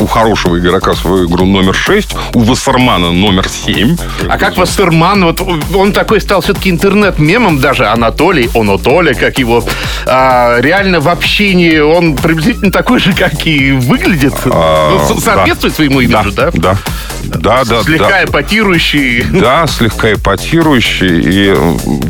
у 0.00 0.06
хорошего 0.06 0.58
игрока 0.58 0.94
свою 0.94 1.28
игру 1.28 1.44
номер 1.46 1.74
6, 1.74 2.14
у 2.34 2.40
Вассермана 2.40 3.12
номер 3.12 3.48
7. 3.48 3.96
А 4.28 4.38
как 4.38 4.56
Вассерман, 4.56 5.24
вот 5.24 5.40
он 5.74 5.92
такой 5.92 6.20
стал 6.20 6.40
все-таки 6.40 6.70
интернет-мемом 6.70 7.58
даже, 7.58 7.86
Анатолий, 7.86 8.48
Онотоля, 8.54 9.14
как 9.14 9.38
его. 9.38 9.62
А, 10.06 10.58
реально 10.60 11.00
в 11.00 11.08
общении 11.08 11.78
он 11.78 12.16
приблизительно 12.16 12.72
такой 12.72 12.98
же, 12.98 13.12
как 13.12 13.46
и 13.46 13.72
выглядит. 13.72 14.34
А, 14.46 14.90
Ну, 15.08 15.14
со- 15.14 15.20
соответствует 15.20 15.74
своему 15.74 16.00
имиджу, 16.00 16.32
да? 16.32 16.50
Да, 16.54 16.76
да, 17.24 17.64
да. 17.64 17.82
Слегка 17.82 18.08
да. 18.08 18.24
эпатирующий. 18.24 19.22
Да, 19.24 19.66
слегка 19.66 20.12
эпатирующий, 20.12 21.20
и 21.20 21.54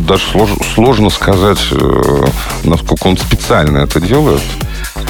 даже 0.07 0.23
слож- 0.33 0.63
сложно 0.75 1.11
сказать, 1.11 1.59
э, 1.73 2.25
насколько 2.65 3.07
он 3.09 3.17
специально 3.49 3.79
это 3.79 3.99
делает. 3.99 4.43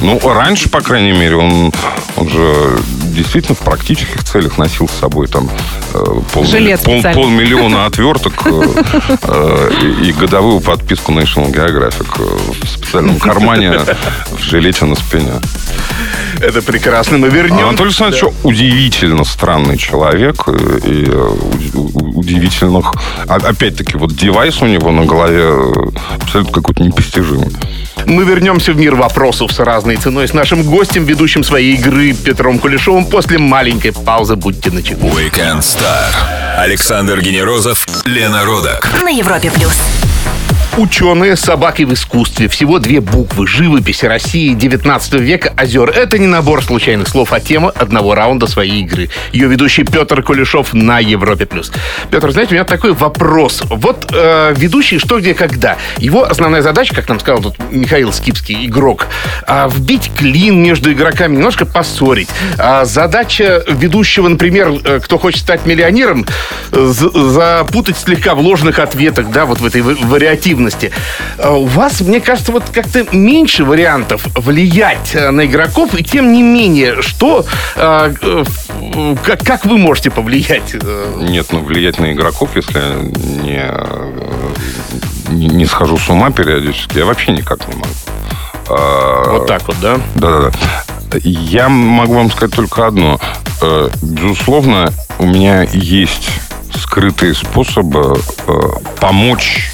Ну, 0.00 0.16
раньше, 0.20 0.68
по 0.68 0.80
крайней 0.80 1.10
мере, 1.10 1.34
он, 1.34 1.72
он 2.16 2.28
же 2.28 2.78
действительно 3.18 3.54
в 3.54 3.58
практических 3.60 4.24
целях 4.24 4.58
носил 4.58 4.88
с 4.88 4.92
собой 4.92 5.26
там 5.26 5.50
э, 5.94 6.04
пол, 6.32 6.44
Жилет 6.44 6.80
пол- 6.82 7.02
полмиллиона 7.02 7.86
отверток 7.86 8.32
э, 8.46 8.82
э, 9.22 9.70
и, 10.04 10.12
годовую 10.12 10.60
подписку 10.60 11.12
National 11.12 11.52
Geographic 11.52 12.62
в 12.62 12.68
специальном 12.68 13.16
кармане 13.20 13.80
в 14.30 14.42
жилете 14.42 14.84
на 14.84 14.94
спине. 14.94 15.32
Это 16.40 16.62
прекрасно. 16.62 17.18
Мы 17.18 17.28
вернем. 17.28 17.68
Анатолий 17.68 17.88
Александрович 17.88 18.24
удивительно 18.44 19.24
странный 19.24 19.76
человек 19.76 20.46
и 20.48 21.10
удивительных... 21.74 22.94
а- 23.26 23.36
Опять-таки, 23.48 23.96
вот 23.96 24.14
девайс 24.14 24.60
у 24.62 24.66
него 24.66 24.90
на 24.90 25.04
голове 25.04 25.52
абсолютно 26.20 26.52
какой-то 26.52 26.82
непостижимый. 26.82 27.48
Мы 28.06 28.24
вернемся 28.24 28.72
в 28.72 28.76
мир 28.76 28.94
вопросов 28.94 29.52
с 29.52 29.58
разной 29.58 29.96
ценой 29.96 30.28
с 30.28 30.32
нашим 30.32 30.62
гостем, 30.62 31.04
ведущим 31.04 31.42
своей 31.42 31.74
игры 31.74 32.12
Петром 32.12 32.58
Кулешовым 32.58 33.06
после 33.08 33.38
маленькой 33.38 33.92
паузы. 33.92 34.36
Будьте 34.36 34.70
начеку. 34.70 35.06
Weekend 35.06 35.60
Star. 35.60 36.12
Александр 36.58 37.20
Генерозов, 37.20 37.86
Лена 38.04 38.44
Родак. 38.44 38.88
На 39.02 39.10
Европе 39.10 39.50
плюс. 39.50 39.76
Ученые 40.78 41.34
собаки 41.34 41.82
в 41.82 41.92
искусстве. 41.92 42.46
Всего 42.46 42.78
две 42.78 43.00
буквы. 43.00 43.48
Живопись 43.48 44.04
России 44.04 44.54
19 44.54 45.14
века 45.14 45.52
озер. 45.56 45.90
Это 45.90 46.18
не 46.18 46.28
набор 46.28 46.62
случайных 46.62 47.08
слов, 47.08 47.32
а 47.32 47.40
тема 47.40 47.70
одного 47.70 48.14
раунда 48.14 48.46
своей 48.46 48.82
игры. 48.82 49.10
Ее 49.32 49.48
ведущий 49.48 49.82
Петр 49.82 50.22
Кулешов 50.22 50.74
на 50.74 51.00
Европе+. 51.00 51.46
плюс. 51.46 51.72
Петр, 52.12 52.30
знаете, 52.30 52.52
у 52.52 52.54
меня 52.54 52.64
такой 52.64 52.92
вопрос. 52.92 53.64
Вот 53.68 54.12
э, 54.12 54.54
ведущий 54.56 55.00
«Что, 55.00 55.18
где, 55.18 55.34
когда». 55.34 55.78
Его 55.96 56.22
основная 56.22 56.62
задача, 56.62 56.94
как 56.94 57.08
нам 57.08 57.18
сказал 57.18 57.42
тут 57.42 57.56
Михаил 57.72 58.12
Скипский, 58.12 58.64
игрок, 58.66 59.08
а, 59.48 59.68
вбить 59.68 60.12
клин 60.16 60.62
между 60.62 60.92
игроками, 60.92 61.34
немножко 61.34 61.66
поссорить. 61.66 62.28
А 62.56 62.84
задача 62.84 63.64
ведущего, 63.68 64.28
например, 64.28 64.72
э, 64.84 65.00
кто 65.02 65.18
хочет 65.18 65.40
стать 65.40 65.66
миллионером, 65.66 66.24
э, 66.70 66.92
запутать 66.92 67.98
слегка 67.98 68.36
в 68.36 68.38
ложных 68.38 68.78
ответах, 68.78 69.30
да, 69.32 69.44
вот 69.44 69.58
в 69.58 69.66
этой 69.66 69.80
ва- 69.82 69.96
вариативности. 70.68 70.90
А 71.38 71.52
У 71.52 71.66
вас, 71.66 72.00
мне 72.00 72.20
кажется, 72.20 72.52
вот 72.52 72.64
как-то 72.72 73.04
меньше 73.12 73.64
вариантов 73.64 74.26
влиять 74.34 75.14
э, 75.14 75.30
на 75.30 75.46
игроков, 75.46 75.94
и 75.94 76.04
тем 76.04 76.32
не 76.32 76.42
менее, 76.42 77.02
что, 77.02 77.44
э, 77.76 78.14
э, 78.20 78.44
как, 79.24 79.44
как 79.44 79.64
вы 79.66 79.78
можете 79.78 80.10
повлиять? 80.10 80.74
э, 80.74 81.14
Нет, 81.28 81.46
ну, 81.52 81.60
влиять 81.60 81.98
на 81.98 82.12
игроков, 82.12 82.50
если 82.56 82.78
не, 83.42 83.70
не, 85.34 85.46
не 85.46 85.66
схожу 85.66 85.98
с 85.98 86.08
ума 86.08 86.30
периодически, 86.30 86.98
я 86.98 87.04
вообще 87.04 87.32
никак 87.32 87.66
не 87.68 87.74
могу. 87.74 87.88
А, 88.70 89.32
Вот 89.32 89.46
так 89.46 89.66
вот, 89.66 89.76
да? 89.80 89.98
Да-да-да. 90.14 91.18
Я 91.22 91.68
могу 91.70 92.14
вам 92.14 92.30
сказать 92.30 92.54
только 92.54 92.86
одно. 92.86 93.18
Безусловно, 94.02 94.92
у 95.18 95.24
меня 95.24 95.62
есть 95.72 96.28
скрытые 96.76 97.34
способы 97.34 98.16
э, 98.46 98.52
помочь 99.00 99.70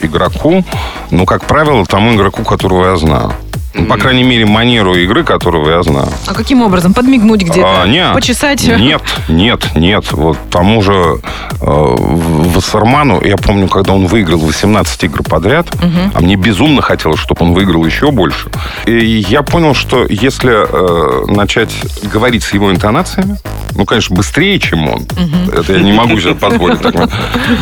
игроку, 0.00 0.64
ну, 1.10 1.26
как 1.26 1.46
правило, 1.46 1.84
тому 1.86 2.14
игроку, 2.14 2.44
которого 2.44 2.90
я 2.90 2.96
знаю. 2.96 3.32
Ну, 3.74 3.86
по 3.86 3.96
крайней 3.96 4.22
мере, 4.22 4.46
манеру 4.46 4.94
игры, 4.94 5.24
которого 5.24 5.70
я 5.70 5.82
знаю. 5.82 6.08
А 6.26 6.34
каким 6.34 6.62
образом? 6.62 6.94
Подмигнуть 6.94 7.42
где-то? 7.42 7.82
А, 7.82 7.86
нет. 7.86 8.14
Почесать? 8.14 8.62
Нет, 8.64 9.02
нет, 9.28 9.74
нет. 9.74 10.12
Вот 10.12 10.38
тому 10.50 10.80
же 10.82 10.92
э, 10.92 11.64
Вассерману, 11.66 13.20
я 13.22 13.36
помню, 13.36 13.68
когда 13.68 13.92
он 13.92 14.06
выиграл 14.06 14.38
18 14.38 15.04
игр 15.04 15.22
подряд, 15.22 15.66
а 16.14 16.20
мне 16.20 16.36
безумно 16.36 16.82
хотелось, 16.82 17.20
чтобы 17.20 17.44
он 17.44 17.52
выиграл 17.52 17.84
еще 17.84 18.10
больше. 18.10 18.48
И 18.86 19.24
я 19.28 19.42
понял, 19.42 19.74
что 19.74 20.06
если 20.08 20.52
э, 20.52 21.26
начать 21.32 21.72
говорить 22.02 22.44
с 22.44 22.52
его 22.52 22.70
интонациями, 22.70 23.38
ну, 23.74 23.84
конечно, 23.84 24.14
быстрее, 24.14 24.58
чем 24.60 24.88
он, 24.88 25.06
это 25.52 25.72
я 25.72 25.80
не 25.80 25.92
могу 25.92 26.20
себе 26.20 26.34
позволить. 26.34 26.80
так, 26.80 27.10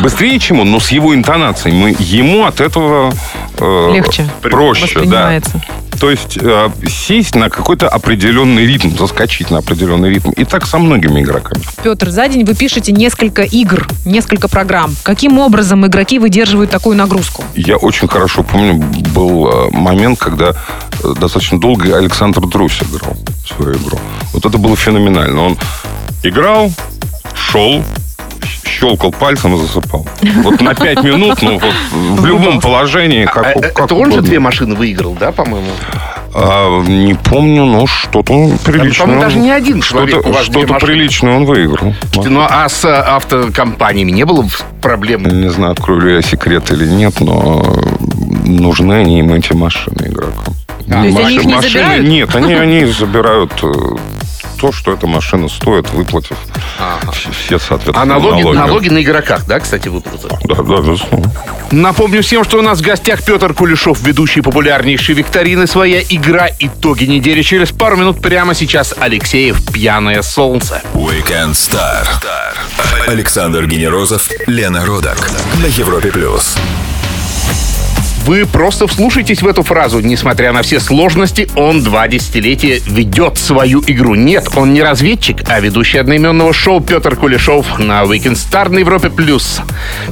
быстрее, 0.01 0.39
чем 0.39 0.59
он, 0.59 0.71
но 0.71 0.79
с 0.79 0.89
его 0.89 1.15
интонацией, 1.15 1.75
мы, 1.75 1.95
ему 1.97 2.45
от 2.45 2.61
этого 2.61 3.11
э, 3.57 3.91
Легче 3.93 4.29
проще, 4.41 5.01
да. 5.05 5.39
То 5.99 6.09
есть 6.09 6.37
э, 6.41 6.69
сесть 6.87 7.35
на 7.35 7.49
какой-то 7.49 7.87
определенный 7.87 8.65
ритм, 8.65 8.95
заскочить 8.97 9.49
на 9.51 9.59
определенный 9.59 10.09
ритм. 10.09 10.31
И 10.31 10.45
так 10.45 10.65
со 10.65 10.77
многими 10.77 11.21
игроками. 11.21 11.61
Петр, 11.83 12.09
за 12.09 12.27
день 12.27 12.45
вы 12.45 12.55
пишете 12.55 12.91
несколько 12.91 13.43
игр, 13.43 13.87
несколько 14.05 14.47
программ. 14.47 14.95
Каким 15.03 15.39
образом 15.39 15.85
игроки 15.85 16.19
выдерживают 16.19 16.71
такую 16.71 16.97
нагрузку? 16.97 17.43
Я 17.55 17.77
очень 17.77 18.07
хорошо 18.07 18.43
помню, 18.43 18.83
был 19.13 19.47
э, 19.47 19.69
момент, 19.71 20.19
когда 20.19 20.49
э, 21.03 21.13
достаточно 21.19 21.59
долго 21.59 21.97
Александр 21.97 22.41
Друсь 22.47 22.81
играл 22.81 23.15
свою 23.45 23.75
игру. 23.77 23.99
Вот 24.33 24.45
это 24.45 24.57
было 24.57 24.75
феноменально. 24.75 25.41
Он 25.41 25.57
играл, 26.23 26.71
шел, 27.35 27.83
щелкал 28.83 29.11
пальцем 29.11 29.55
и 29.55 29.59
засыпал. 29.59 30.05
Вот 30.43 30.61
на 30.61 30.75
пять 30.75 31.03
минут, 31.03 31.41
ну 31.41 31.59
вот 31.59 31.73
в 31.91 32.25
любом 32.25 32.59
положении, 32.59 33.25
как, 33.25 33.55
А, 33.55 33.59
как 33.59 33.85
это 33.85 33.95
он 33.95 34.11
же 34.11 34.21
две 34.21 34.39
машины 34.39 34.75
выиграл, 34.75 35.15
да, 35.19 35.31
по-моему? 35.31 35.67
А, 36.35 36.81
не 36.81 37.13
помню, 37.13 37.65
но 37.65 37.85
что-то 37.85 38.33
приличное. 38.65 39.05
по-моему, 39.05 39.21
даже 39.21 39.37
не 39.37 39.51
один 39.51 39.81
Что-то, 39.81 40.11
человек, 40.11 40.41
что-то 40.43 40.73
машины. 40.73 40.93
приличное 40.93 41.35
он 41.37 41.45
выиграл. 41.45 41.93
Ну, 42.15 42.41
а 42.41 42.67
с 42.67 42.83
а, 42.85 43.15
автокомпаниями 43.17 44.11
не 44.11 44.25
было 44.25 44.45
проблем? 44.81 45.23
Не 45.25 45.49
знаю, 45.49 45.73
открою 45.73 46.01
ли 46.01 46.15
я 46.15 46.21
секрет 46.21 46.71
или 46.71 46.87
нет, 46.87 47.19
но 47.21 47.63
нужны 48.45 48.93
они 48.93 49.19
им 49.19 49.31
эти 49.33 49.53
машины 49.53 50.07
игрокам. 50.07 50.55
То 50.87 51.03
есть 51.03 51.17
они 51.17 51.35
их 51.35 51.45
не 51.45 51.55
машины, 51.55 51.69
забирают? 51.69 52.07
Нет, 52.07 52.35
они, 52.35 52.53
они 52.53 52.85
забирают 52.85 53.53
э, 53.63 53.71
то, 54.63 54.71
что 54.71 54.93
эта 54.93 55.07
машина 55.07 55.49
стоит, 55.49 55.89
выплатив 55.89 56.37
все, 57.11 57.31
все, 57.31 57.59
соответственно, 57.59 58.01
А 58.01 58.05
налоги, 58.05 58.43
налоги 58.43 58.87
на 58.87 59.01
игроках, 59.03 59.45
да, 59.45 59.59
кстати, 59.59 59.89
выплаты? 59.89 60.29
Да, 60.45 60.55
да, 60.55 60.77
безусловно. 60.77 61.29
Напомню 61.71 62.23
всем, 62.23 62.45
что 62.45 62.59
у 62.59 62.61
нас 62.61 62.79
в 62.79 62.81
гостях 62.81 63.25
Петр 63.25 63.53
Кулешов, 63.53 64.01
ведущий 64.01 64.39
популярнейшей 64.39 65.15
викторины 65.15 65.67
«Своя 65.67 66.01
игра. 66.01 66.47
Итоги 66.59 67.03
недели». 67.03 67.41
Через 67.41 67.73
пару 67.73 67.97
минут 67.97 68.21
прямо 68.21 68.53
сейчас 68.55 68.95
Алексеев 68.97 69.57
«Пьяное 69.73 70.21
солнце». 70.21 70.81
Weekend 70.93 71.51
Star. 71.51 72.07
Александр 73.05 73.65
Генерозов, 73.65 74.29
Лена 74.47 74.85
Родак 74.85 75.29
на 75.61 75.65
Европе 75.65 76.09
плюс. 76.09 76.55
Вы 78.25 78.45
просто 78.45 78.87
вслушайтесь 78.87 79.41
в 79.41 79.47
эту 79.47 79.63
фразу. 79.63 79.99
Несмотря 79.99 80.53
на 80.53 80.61
все 80.61 80.79
сложности, 80.79 81.49
он 81.57 81.83
два 81.83 82.07
десятилетия 82.07 82.79
ведет 82.87 83.37
свою 83.37 83.83
игру. 83.85 84.15
Нет, 84.15 84.47
он 84.55 84.73
не 84.73 84.81
разведчик, 84.81 85.43
а 85.49 85.59
ведущий 85.59 85.97
одноименного 85.97 86.53
шоу 86.53 86.79
Петр 86.79 87.17
Кулешов 87.17 87.79
на 87.79 88.03
Weekend 88.03 88.35
Star 88.35 88.69
на 88.69 88.79
Европе+. 88.79 89.09
плюс. 89.09 89.59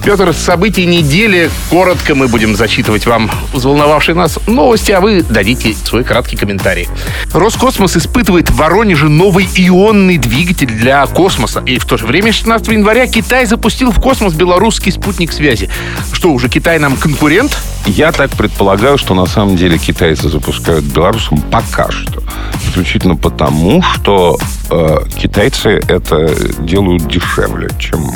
Петр, 0.03 0.33
события 0.33 0.85
недели. 0.85 1.49
Коротко 1.69 2.13
мы 2.13 2.27
будем 2.27 2.57
зачитывать 2.57 3.05
вам 3.05 3.31
взволновавшие 3.53 4.13
нас 4.13 4.39
новости, 4.45 4.91
а 4.91 4.99
вы 4.99 5.23
дадите 5.23 5.73
свой 5.73 6.03
краткий 6.03 6.35
комментарий. 6.35 6.89
Роскосмос 7.31 7.95
испытывает 7.95 8.49
в 8.49 8.57
Воронеже 8.57 9.07
новый 9.07 9.45
ионный 9.55 10.17
двигатель 10.17 10.67
для 10.67 11.05
космоса. 11.07 11.63
И 11.65 11.79
в 11.79 11.85
то 11.85 11.95
же 11.95 12.07
время 12.07 12.33
16 12.33 12.67
января 12.67 13.07
Китай 13.07 13.45
запустил 13.45 13.89
в 13.91 14.01
космос 14.01 14.33
белорусский 14.33 14.91
спутник 14.91 15.31
связи. 15.31 15.69
Что, 16.11 16.33
уже 16.33 16.49
Китай 16.49 16.77
нам 16.77 16.97
конкурент? 16.97 17.57
Я 18.01 18.11
так 18.11 18.31
предполагаю, 18.31 18.97
что 18.97 19.13
на 19.13 19.27
самом 19.27 19.55
деле 19.55 19.77
китайцы 19.77 20.27
запускают 20.27 20.83
белорусам 20.85 21.37
пока 21.39 21.91
что. 21.91 22.23
Исключительно 22.67 23.15
потому, 23.15 23.83
что 23.83 24.39
э, 24.71 24.97
китайцы 25.19 25.79
это 25.87 26.33
делают 26.63 27.07
дешевле, 27.07 27.69
чем 27.77 27.99
мы. 27.99 28.15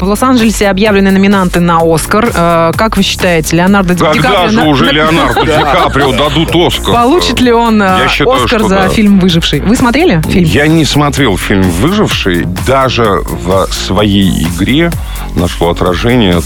В 0.00 0.02
Лос-Анджелесе 0.02 0.66
объявлены 0.68 1.12
номинанты 1.12 1.60
на 1.60 1.78
Оскар. 1.80 2.28
Э, 2.34 2.72
Как 2.74 2.96
вы 2.96 3.04
считаете, 3.04 3.54
Леонардо 3.54 3.94
Ди 3.94 4.00
Когда 4.02 4.30
Каприо 4.30 4.48
же 4.48 4.56
на- 4.56 4.66
уже 4.66 4.84
на- 4.86 4.90
Леонардо 4.90 5.44
Ди 5.44 5.62
Каприо 5.62 6.12
дадут 6.12 6.56
Оскар? 6.56 6.92
Получит 6.92 7.40
ли 7.40 7.52
он 7.52 7.80
э, 7.80 8.08
считаю, 8.08 8.32
Оскар 8.32 8.62
за 8.64 8.68
да. 8.68 8.88
фильм 8.88 9.20
«Выживший»? 9.20 9.60
Вы 9.60 9.76
смотрели 9.76 10.20
фильм? 10.28 10.44
Я 10.44 10.66
не 10.66 10.84
смотрел 10.84 11.38
фильм 11.38 11.62
«Выживший». 11.62 12.46
Даже 12.66 13.20
в 13.24 13.68
своей 13.72 14.42
игре 14.42 14.90
нашло 15.36 15.70
отражение 15.70 16.40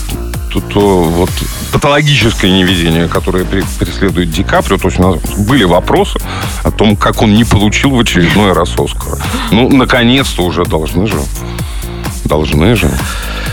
то, 0.55 0.61
то 0.61 1.03
вот 1.03 1.31
патологическое 1.73 2.51
невезение, 2.51 3.09
которое 3.09 3.45
пре- 3.45 3.65
преследует 3.79 4.31
Ди 4.31 4.45
Каприо. 4.45 4.79
То 4.79 4.89
есть 4.89 5.01
у 5.01 5.03
нас 5.03 5.21
были 5.39 5.65
вопросы 5.65 6.19
о 6.63 6.71
том, 6.71 6.97
как 6.97 7.23
он 7.23 7.35
не 7.35 7.45
получил 7.45 7.91
в 7.91 7.99
очередной 8.01 8.53
раз 8.53 8.73
Оскара. 8.79 9.19
Ну, 9.51 9.69
наконец-то 9.69 10.45
уже 10.45 10.65
должны 10.65 11.07
же. 11.07 11.19
Должны 12.25 12.77
же. 12.77 12.89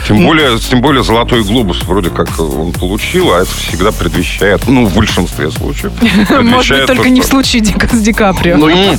Тем 0.07 0.25
более, 0.25 0.57
тем 0.59 0.81
более 0.81 1.03
«Золотой 1.03 1.43
глобус» 1.43 1.83
вроде 1.83 2.09
как 2.09 2.27
он 2.39 2.71
получил, 2.73 3.33
а 3.33 3.41
это 3.41 3.51
всегда 3.51 3.91
предвещает, 3.91 4.67
ну, 4.67 4.85
в 4.85 4.95
большинстве 4.95 5.51
случаев, 5.51 5.91
Может 6.01 6.17
быть, 6.19 6.27
предвещает 6.27 6.87
только 6.87 7.03
то, 7.03 7.09
не 7.09 7.21
в 7.21 7.25
случае 7.25 7.63
с 7.63 8.01
Ди 8.01 8.13
Каприо. 8.13 8.57
Ну, 8.57 8.67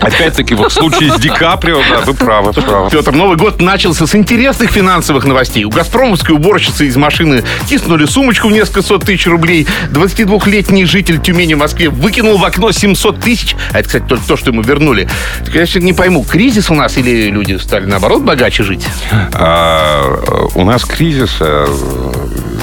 опять-таки, 0.00 0.54
вот 0.54 0.72
в 0.72 0.74
случае 0.74 1.12
с 1.12 1.20
Ди 1.20 1.28
Каприо, 1.28 1.80
да, 1.88 2.00
вы 2.00 2.14
правы, 2.14 2.52
правы. 2.52 2.90
Петр, 2.90 3.12
Новый 3.12 3.36
год 3.36 3.60
начался 3.60 4.06
с 4.06 4.14
интересных 4.14 4.70
финансовых 4.70 5.24
новостей. 5.24 5.64
У 5.64 5.70
«Газпромовской» 5.70 6.34
уборщицы 6.34 6.86
из 6.86 6.96
машины 6.96 7.44
тиснули 7.66 8.06
сумочку 8.06 8.48
в 8.48 8.52
несколько 8.52 8.82
сот 8.82 9.04
тысяч 9.04 9.26
рублей. 9.26 9.66
22-летний 9.90 10.84
житель 10.84 11.20
Тюмени 11.20 11.54
в 11.54 11.58
Москве 11.58 11.88
выкинул 11.88 12.38
в 12.38 12.44
окно 12.44 12.72
700 12.72 13.20
тысяч. 13.20 13.56
А 13.72 13.78
это, 13.78 13.88
кстати, 13.88 14.04
только 14.08 14.26
то, 14.26 14.36
что 14.36 14.50
ему 14.50 14.62
вернули. 14.62 15.08
Так 15.44 15.54
я 15.54 15.66
не 15.80 15.92
пойму, 15.92 16.24
кризис 16.24 16.70
у 16.70 16.74
нас 16.74 16.96
или 16.96 17.30
люди 17.30 17.56
стали, 17.58 17.86
наоборот, 17.86 18.22
богаче 18.22 18.62
жить? 18.62 18.86
А, 19.32 20.23
у 20.54 20.64
нас 20.64 20.84
кризис 20.84 21.36
а, 21.40 21.66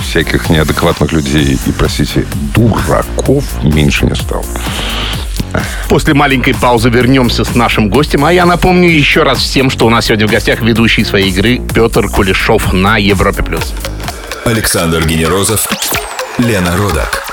всяких 0.02 0.50
неадекватных 0.50 1.12
людей 1.12 1.58
и, 1.66 1.72
простите, 1.72 2.26
дураков 2.56 3.44
меньше 3.64 4.06
не 4.06 4.16
стало. 4.16 4.46
После 5.90 6.14
маленькой 6.14 6.54
паузы 6.54 6.90
вернемся 6.90 7.44
с 7.44 7.56
нашим 7.56 7.90
гостем. 7.90 8.24
А 8.24 8.32
я 8.32 8.46
напомню 8.46 8.90
еще 8.90 9.24
раз 9.24 9.40
всем, 9.40 9.70
что 9.70 9.86
у 9.86 9.90
нас 9.90 10.06
сегодня 10.06 10.28
в 10.28 10.32
гостях 10.32 10.62
ведущий 10.62 11.04
своей 11.04 11.30
игры 11.30 11.62
Петр 11.74 12.08
Кулешов 12.08 12.72
на 12.72 12.98
Европе+. 12.98 13.44
плюс. 13.44 13.74
Александр 14.46 15.06
Генерозов, 15.06 15.68
Лена 16.38 16.76
Родак. 16.78 17.24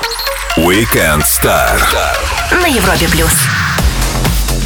Weekend 0.56 1.22
Star. 1.22 1.78
На 2.50 2.66
Европе 2.66 3.08
плюс. 3.08 3.32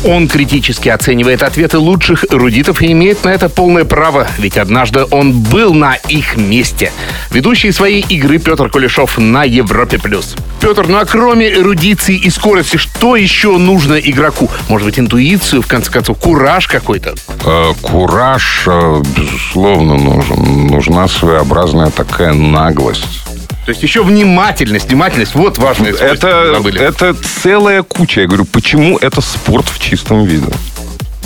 Он 0.05 0.27
критически 0.27 0.89
оценивает 0.89 1.43
ответы 1.45 1.79
лучших 1.79 2.25
эрудитов 2.31 2.83
и 2.83 2.91
имеет 2.91 3.23
на 3.25 3.29
это 3.29 3.49
полное 3.49 3.85
право, 3.85 4.27
ведь 4.39 4.57
однажды 4.59 5.05
он 5.11 5.41
был 5.43 5.75
на 5.75 5.95
их 5.95 6.37
месте. 6.37 6.93
Ведущий 7.31 7.71
своей 7.71 8.01
игры 8.01 8.39
Петр 8.39 8.69
Кулешов 8.69 9.17
на 9.19 9.45
Европе+. 9.45 9.99
плюс. 9.99 10.35
Петр, 10.61 10.87
ну 10.89 10.99
а 10.99 11.05
кроме 11.05 11.53
эрудиции 11.53 12.17
и 12.17 12.31
скорости, 12.31 12.77
что 12.77 13.15
еще 13.15 13.59
нужно 13.59 13.95
игроку? 13.95 14.51
Может 14.69 14.87
быть, 14.87 14.99
интуицию, 14.99 15.63
в 15.63 15.67
конце 15.67 15.91
концов, 15.91 16.19
кураж 16.19 16.67
какой-то? 16.67 17.15
Э, 17.45 17.73
Кураж, 17.81 18.65
э, 18.67 19.03
безусловно, 19.17 19.97
нужен. 19.97 20.67
Нужна 20.67 21.07
своеобразная 21.07 21.91
такая 21.91 22.33
наглость. 22.33 23.23
То 23.65 23.71
есть 23.71 23.83
еще 23.83 24.03
внимательность, 24.03 24.89
внимательность, 24.89 25.35
вот 25.35 25.59
важное 25.59 25.93
Это, 25.93 26.61
это 26.75 27.15
целая 27.15 27.83
куча. 27.83 28.23
Я 28.23 28.27
говорю, 28.27 28.45
почему 28.45 28.99
это 28.99 29.21
спорт 29.21 29.67
в 29.69 29.79
чистом 29.79 30.25
виде? 30.25 30.47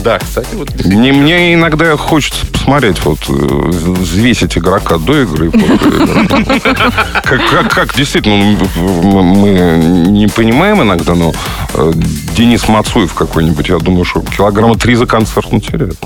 Да, 0.05 0.19
кстати, 0.19 0.55
вот. 0.55 0.69
Мне, 0.85 1.13
мне 1.13 1.55
иногда 1.55 1.97
хочется 1.97 2.47
посмотреть, 2.47 3.03
вот, 3.05 3.19
э, 3.29 3.33
взвесить 3.33 4.57
игрока 4.57 4.99
до 4.99 5.23
игры. 5.23 5.51
Как, 7.25 7.51
как, 7.51 7.71
как 7.73 7.95
действительно, 7.97 8.57
ну, 8.77 9.23
мы 9.23 10.09
не 10.09 10.29
понимаем 10.29 10.83
иногда, 10.83 11.15
но 11.15 11.33
э, 11.75 11.93
Денис 12.37 12.69
Мацуев 12.69 13.15
какой-нибудь, 13.15 13.69
я 13.69 13.79
думаю, 13.79 14.05
что 14.05 14.21
килограмма 14.21 14.77
три 14.77 14.95
за 14.95 15.07
концерт 15.07 15.49
он 15.51 15.61
теряет. 15.61 15.99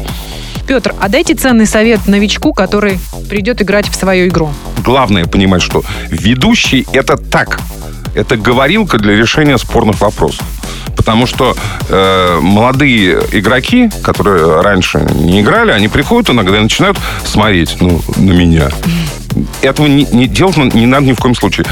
Петр, 0.70 0.94
а 1.00 1.08
дайте 1.08 1.34
ценный 1.34 1.66
совет 1.66 2.06
новичку, 2.06 2.52
который 2.52 3.00
придет 3.28 3.60
играть 3.60 3.88
в 3.88 3.94
свою 3.96 4.28
игру. 4.28 4.52
Главное 4.84 5.24
понимать, 5.24 5.62
что 5.62 5.82
ведущий 6.10 6.86
это 6.92 7.16
так. 7.16 7.58
Это 8.14 8.36
говорилка 8.36 8.96
для 8.98 9.16
решения 9.16 9.58
спорных 9.58 10.00
вопросов. 10.00 10.46
Потому 10.96 11.26
что 11.26 11.56
э, 11.88 12.38
молодые 12.40 13.20
игроки, 13.32 13.90
которые 14.04 14.60
раньше 14.60 15.04
не 15.16 15.40
играли, 15.40 15.72
они 15.72 15.88
приходят 15.88 16.30
иногда 16.30 16.58
и 16.58 16.60
начинают 16.60 16.96
смотреть 17.24 17.78
ну, 17.80 18.00
на 18.16 18.30
меня. 18.30 18.68
Этого 19.62 19.88
не, 19.88 20.04
не 20.12 20.28
делать 20.28 20.56
не 20.56 20.86
надо 20.86 21.04
ни 21.04 21.14
в 21.14 21.18
коем 21.18 21.34
случае. 21.34 21.66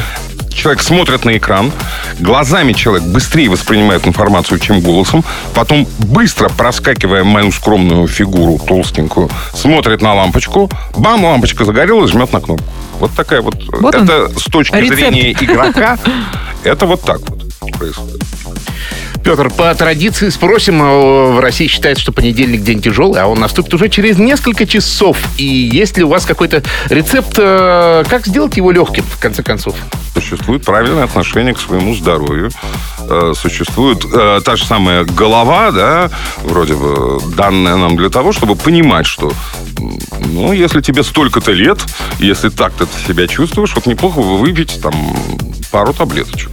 Человек 0.52 0.82
смотрит 0.82 1.24
на 1.24 1.36
экран, 1.36 1.72
глазами 2.18 2.72
человек 2.72 3.04
быстрее 3.04 3.48
воспринимает 3.48 4.06
информацию, 4.06 4.58
чем 4.58 4.80
голосом, 4.80 5.24
потом 5.54 5.86
быстро 5.98 6.48
проскакивая 6.48 7.24
мою 7.24 7.52
скромную 7.52 8.08
фигуру 8.08 8.58
толстенькую, 8.58 9.30
смотрит 9.54 10.02
на 10.02 10.14
лампочку, 10.14 10.70
бам, 10.96 11.24
лампочка 11.24 11.64
загорелась, 11.64 12.10
жмет 12.10 12.32
на 12.32 12.40
кнопку. 12.40 12.64
Вот 12.98 13.12
такая 13.14 13.40
вот. 13.40 13.54
Вот 13.80 13.94
он, 13.94 14.04
это 14.04 14.28
с 14.38 14.44
точки 14.44 14.74
рецепт. 14.74 14.96
зрения 14.96 15.32
игрока, 15.32 15.98
это 16.64 16.86
вот 16.86 17.02
так 17.02 17.20
вот 17.20 17.72
происходит. 17.78 18.17
Петр, 19.22 19.50
по 19.50 19.74
традиции 19.74 20.28
спросим, 20.28 20.82
э, 20.82 21.32
в 21.32 21.40
России 21.40 21.66
считается, 21.66 22.02
что 22.02 22.12
понедельник 22.12 22.62
день 22.62 22.80
тяжелый, 22.80 23.20
а 23.20 23.26
он 23.26 23.40
наступит 23.40 23.74
уже 23.74 23.88
через 23.88 24.18
несколько 24.18 24.66
часов. 24.66 25.18
И 25.36 25.44
есть 25.44 25.96
ли 25.96 26.04
у 26.04 26.08
вас 26.08 26.24
какой-то 26.24 26.62
рецепт, 26.88 27.34
э, 27.36 28.04
как 28.08 28.26
сделать 28.26 28.56
его 28.56 28.70
легким, 28.70 29.04
в 29.04 29.20
конце 29.20 29.42
концов? 29.42 29.74
Существует 30.14 30.64
правильное 30.64 31.04
отношение 31.04 31.54
к 31.54 31.60
своему 31.60 31.94
здоровью. 31.94 32.50
Э, 33.08 33.32
существует 33.34 34.04
э, 34.04 34.40
та 34.44 34.56
же 34.56 34.64
самая 34.64 35.04
голова, 35.04 35.70
да, 35.70 36.10
вроде 36.42 36.74
бы 36.74 37.20
данная 37.36 37.76
нам 37.76 37.96
для 37.96 38.08
того, 38.08 38.32
чтобы 38.32 38.56
понимать, 38.56 39.06
что 39.06 39.32
ну, 40.32 40.52
если 40.52 40.80
тебе 40.80 41.02
столько-то 41.02 41.52
лет, 41.52 41.78
если 42.18 42.48
так-то 42.48 42.86
ты 42.86 43.08
себя 43.08 43.26
чувствуешь, 43.26 43.74
вот 43.74 43.86
неплохо 43.86 44.20
бы 44.20 44.38
выпить 44.38 44.80
там 44.82 44.94
пару 45.70 45.92
таблеточек. 45.92 46.50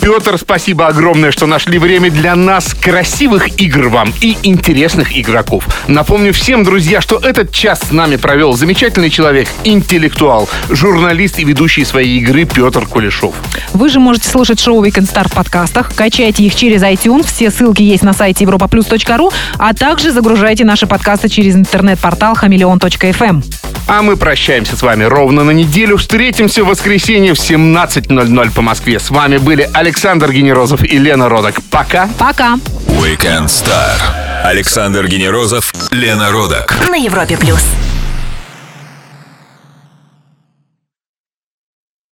Петр, 0.00 0.38
спасибо 0.38 0.86
огромное, 0.86 1.30
что 1.30 1.46
нашли 1.46 1.78
время 1.78 2.10
для 2.10 2.34
нас. 2.36 2.74
Красивых 2.74 3.60
игр 3.60 3.88
вам 3.88 4.12
и 4.20 4.36
интересных 4.42 5.16
игроков. 5.16 5.66
Напомню 5.88 6.32
всем, 6.32 6.64
друзья, 6.64 7.00
что 7.00 7.18
этот 7.18 7.52
час 7.52 7.80
с 7.88 7.92
нами 7.92 8.16
провел 8.16 8.54
замечательный 8.54 9.10
человек, 9.10 9.48
интеллектуал, 9.64 10.48
журналист 10.70 11.38
и 11.38 11.44
ведущий 11.44 11.84
своей 11.84 12.18
игры 12.18 12.44
Петр 12.44 12.86
Кулешов. 12.86 13.34
Вы 13.72 13.88
же 13.88 14.00
можете 14.00 14.28
слушать 14.28 14.60
шоу 14.62 14.84
Weekend 14.84 15.12
Star 15.12 15.28
в 15.28 15.32
подкастах, 15.32 15.92
качайте 15.94 16.44
их 16.44 16.54
через 16.54 16.82
iTunes, 16.82 17.26
все 17.26 17.50
ссылки 17.50 17.82
есть 17.82 18.04
на 18.04 18.12
сайте 18.12 18.44
europaplus.ru, 18.44 19.32
а 19.58 19.74
также 19.74 20.12
загружайте 20.12 20.64
наши 20.64 20.86
подкасты 20.86 21.28
через 21.28 21.56
интернет-портал 21.56 22.34
хамелеон.фм. 22.36 23.42
А 23.88 24.02
мы 24.02 24.16
прощаемся 24.16 24.76
с 24.76 24.82
вами 24.82 25.02
ровно 25.04 25.42
на 25.42 25.50
неделю. 25.50 25.96
Встретимся 25.96 26.62
в 26.62 26.68
воскресенье 26.68 27.34
в 27.34 27.38
17.00 27.38 28.52
по 28.52 28.62
Москве. 28.62 29.00
С 29.00 29.10
вами 29.10 29.38
были 29.38 29.68
Александр 29.72 30.30
Генерозов 30.30 30.84
и 30.84 30.98
Лена 30.98 31.28
Родок. 31.28 31.56
Пока. 31.70 32.08
Пока! 32.16 32.54
Weekend 32.86 33.46
Star. 33.46 33.98
Александр 34.44 35.08
Генерозов, 35.08 35.72
Лена 35.90 36.30
Родак. 36.30 36.76
На 36.88 36.96
Европе 36.96 37.36
плюс. 37.36 37.62